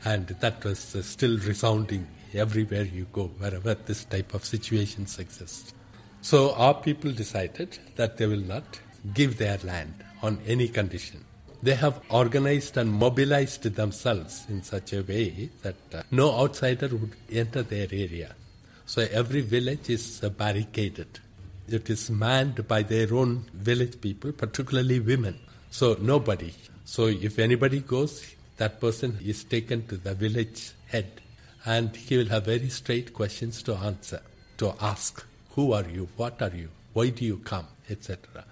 And 0.04 0.26
that 0.26 0.64
was 0.64 0.94
uh, 0.94 1.02
still 1.02 1.38
resounding 1.38 2.06
everywhere 2.34 2.82
you 2.82 3.06
go, 3.12 3.28
wherever 3.38 3.74
this 3.74 4.04
type 4.04 4.34
of 4.34 4.44
situations 4.44 5.18
exist. 5.18 5.74
So 6.20 6.54
our 6.54 6.74
people 6.74 7.12
decided 7.12 7.78
that 7.96 8.16
they 8.16 8.26
will 8.26 8.40
not 8.40 8.80
give 9.12 9.38
their 9.38 9.58
land 9.64 9.94
on 10.22 10.38
any 10.46 10.68
condition. 10.68 11.24
They 11.62 11.74
have 11.74 12.00
organized 12.10 12.76
and 12.76 12.90
mobilized 12.90 13.62
themselves 13.62 14.44
in 14.48 14.62
such 14.62 14.92
a 14.92 15.02
way 15.02 15.50
that 15.62 15.76
uh, 15.94 16.02
no 16.10 16.32
outsider 16.38 16.88
would 16.88 17.16
enter 17.32 17.62
their 17.62 17.88
area. 17.90 18.34
So 18.86 19.06
every 19.10 19.40
village 19.40 19.88
is 19.88 20.22
uh, 20.22 20.28
barricaded 20.28 21.20
it 21.68 21.88
is 21.88 22.10
manned 22.10 22.66
by 22.68 22.82
their 22.82 23.12
own 23.14 23.46
village 23.54 24.00
people, 24.00 24.32
particularly 24.32 25.00
women. 25.00 25.38
So 25.70 25.96
nobody. 26.00 26.52
So 26.84 27.06
if 27.06 27.38
anybody 27.38 27.80
goes, 27.80 28.34
that 28.58 28.80
person 28.80 29.18
is 29.24 29.44
taken 29.44 29.86
to 29.86 29.96
the 29.96 30.14
village 30.14 30.72
head 30.88 31.20
and 31.64 31.94
he 31.96 32.18
will 32.18 32.26
have 32.26 32.44
very 32.44 32.68
straight 32.68 33.14
questions 33.14 33.62
to 33.62 33.74
answer, 33.74 34.20
to 34.58 34.74
ask, 34.80 35.24
who 35.50 35.72
are 35.72 35.88
you, 35.88 36.08
what 36.16 36.40
are 36.42 36.54
you, 36.54 36.68
why 36.92 37.08
do 37.08 37.24
you 37.24 37.38
come, 37.38 37.66
etc. 37.88 38.44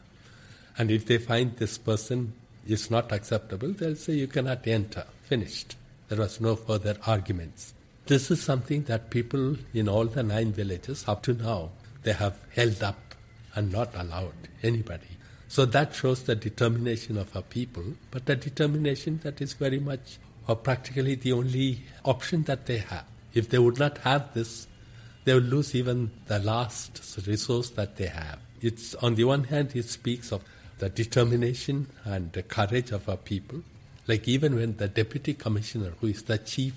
And 0.83 0.91
if 0.91 1.07
they 1.07 1.19
find 1.19 1.57
this 1.57 1.79
person 1.79 2.33
is 2.67 2.91
not 2.91 3.13
acceptable, 3.13 3.73
they'll 3.73 3.95
say 3.95 4.15
you 4.15 4.27
cannot 4.27 4.67
enter. 4.67 5.05
Finished. 5.23 5.77
There 6.09 6.19
was 6.19 6.41
no 6.41 6.57
further 6.57 6.97
arguments. 7.07 7.73
This 8.07 8.33
is 8.33 8.43
something 8.43 8.83
that 8.91 9.09
people 9.09 9.59
in 9.73 9.89
all 9.89 10.07
the 10.07 10.25
nine 10.25 10.53
villages 10.53 11.05
up 11.07 11.23
to 11.23 11.35
now 11.35 11.71
they 12.03 12.13
have 12.15 12.37
held 12.57 12.83
up 12.83 13.15
and 13.55 13.71
not 13.71 13.95
allowed 13.95 14.49
anybody. 14.65 15.07
So 15.47 15.67
that 15.67 15.95
shows 15.95 16.25
the 16.25 16.35
determination 16.35 17.17
of 17.17 17.37
our 17.37 17.43
people, 17.43 17.85
but 18.11 18.27
the 18.27 18.35
determination 18.35 19.21
that 19.23 19.41
is 19.41 19.53
very 19.53 19.79
much 19.79 20.19
or 20.49 20.57
practically 20.57 21.15
the 21.15 21.31
only 21.31 21.85
option 22.05 22.43
that 22.51 22.67
they 22.67 22.79
have. 22.79 23.05
If 23.35 23.51
they 23.51 23.61
would 23.61 23.79
not 23.79 23.99
have 23.99 24.35
this, 24.35 24.67
they 25.23 25.35
would 25.35 25.49
lose 25.49 25.77
even 25.77 26.11
the 26.27 26.41
last 26.41 27.25
resource 27.29 27.71
that 27.71 27.99
they 27.99 28.09
have. 28.09 28.41
It's 28.61 28.97
on 28.97 29.15
the 29.15 29.25
one 29.25 29.45
hand, 29.45 29.77
it 29.77 29.89
speaks 29.89 30.33
of 30.33 30.43
the 30.83 30.89
determination 30.91 31.87
and 32.05 32.33
the 32.33 32.43
courage 32.43 32.91
of 32.91 33.09
our 33.09 33.17
people. 33.17 33.63
Like 34.07 34.27
even 34.27 34.57
when 34.57 34.77
the 34.77 34.89
deputy 34.89 35.35
commissioner, 35.35 35.93
who 36.01 36.09
is 36.09 36.23
the 36.25 36.39
chief 36.39 36.75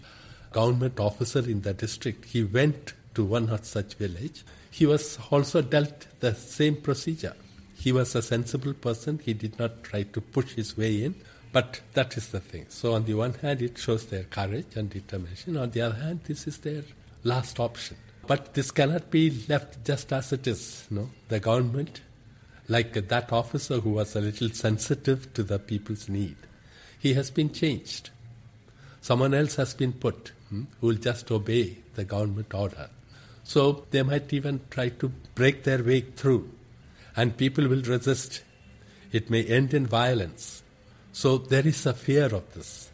government 0.52 1.00
officer 1.00 1.40
in 1.40 1.62
the 1.62 1.74
district, 1.74 2.26
he 2.26 2.44
went 2.44 2.94
to 3.16 3.26
one 3.26 3.48
such 3.64 3.96
village 3.96 4.44
he 4.76 4.86
was 4.86 5.18
also 5.32 5.62
dealt 5.62 6.08
the 6.20 6.36
same 6.36 6.76
procedure. 6.76 7.34
He 7.76 7.94
was 7.94 8.14
a 8.14 8.22
sensible 8.22 8.74
person. 8.74 9.22
He 9.24 9.34
did 9.34 9.58
not 9.58 9.86
try 9.86 10.04
to 10.04 10.20
push 10.20 10.52
his 10.56 10.76
way 10.76 11.06
in. 11.06 11.16
But 11.54 11.80
that 11.94 12.18
is 12.18 12.28
the 12.28 12.42
thing. 12.42 12.66
So 12.68 12.94
on 12.94 13.06
the 13.06 13.14
one 13.14 13.36
hand, 13.36 13.62
it 13.62 13.78
shows 13.78 14.08
their 14.08 14.24
courage 14.26 14.76
and 14.76 14.90
determination. 14.90 15.56
On 15.56 15.72
the 15.72 15.80
other 15.80 15.96
hand, 15.96 16.20
this 16.26 16.46
is 16.46 16.58
their 16.58 16.84
last 17.24 17.58
option. 17.58 17.96
But 18.28 18.54
this 18.54 18.70
cannot 18.70 19.10
be 19.10 19.46
left 19.48 19.86
just 19.86 20.12
as 20.12 20.34
it 20.34 20.46
is. 20.46 20.88
No, 20.90 21.10
the 21.30 21.40
government, 21.40 22.02
like 22.68 22.94
that 22.94 23.32
officer 23.32 23.80
who 23.80 23.92
was 23.92 24.16
a 24.16 24.22
little 24.22 24.50
sensitive 24.50 25.34
to 25.34 25.44
the 25.44 25.60
people's 25.60 26.10
need, 26.10 26.38
he 27.00 27.14
has 27.14 27.30
been 27.30 27.52
changed. 27.52 28.10
Someone 29.02 29.34
else 29.34 29.56
has 29.56 29.74
been 29.74 29.94
put 29.94 30.32
hmm, 30.50 30.64
who 30.82 30.88
will 30.88 30.96
just 30.96 31.30
obey 31.32 31.78
the 31.94 32.04
government 32.04 32.54
order. 32.54 32.90
So 33.44 33.86
they 33.92 34.02
might 34.02 34.34
even 34.34 34.62
try 34.72 34.90
to 34.90 35.10
break 35.36 35.64
their 35.64 35.84
way 35.84 36.02
through, 36.02 36.50
and 37.16 37.38
people 37.38 37.68
will 37.68 37.84
resist. 37.84 38.44
It 39.12 39.30
may 39.30 39.44
end 39.46 39.74
in 39.74 39.86
violence. 39.86 40.64
So 41.12 41.38
there 41.38 41.66
is 41.66 41.86
a 41.86 41.94
fear 41.94 42.26
of 42.26 42.54
this. 42.56 42.90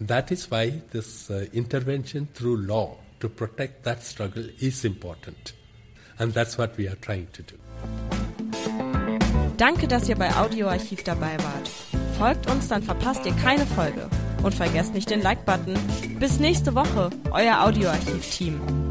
That 0.00 0.32
is 0.32 0.50
why 0.50 0.82
this 0.90 1.30
uh, 1.30 1.46
intervention 1.52 2.28
through 2.34 2.56
law 2.62 2.96
to 3.20 3.28
protect 3.28 3.84
that 3.84 4.02
struggle 4.02 4.46
is 4.58 4.84
important. 4.84 5.52
And 6.18 6.34
that's 6.34 6.58
what 6.58 6.76
we 6.76 6.88
are 6.88 6.96
trying 6.96 7.28
to 7.34 7.42
do. 7.42 8.19
Danke, 9.60 9.86
dass 9.86 10.08
ihr 10.08 10.16
bei 10.16 10.34
Audioarchiv 10.36 11.04
dabei 11.04 11.36
wart. 11.36 11.68
Folgt 12.16 12.50
uns, 12.50 12.68
dann 12.68 12.82
verpasst 12.82 13.26
ihr 13.26 13.34
keine 13.34 13.66
Folge. 13.66 14.08
Und 14.42 14.54
vergesst 14.54 14.94
nicht 14.94 15.10
den 15.10 15.20
Like-Button. 15.20 15.74
Bis 16.18 16.40
nächste 16.40 16.74
Woche, 16.74 17.10
euer 17.30 17.62
Audioarchiv-Team. 17.62 18.89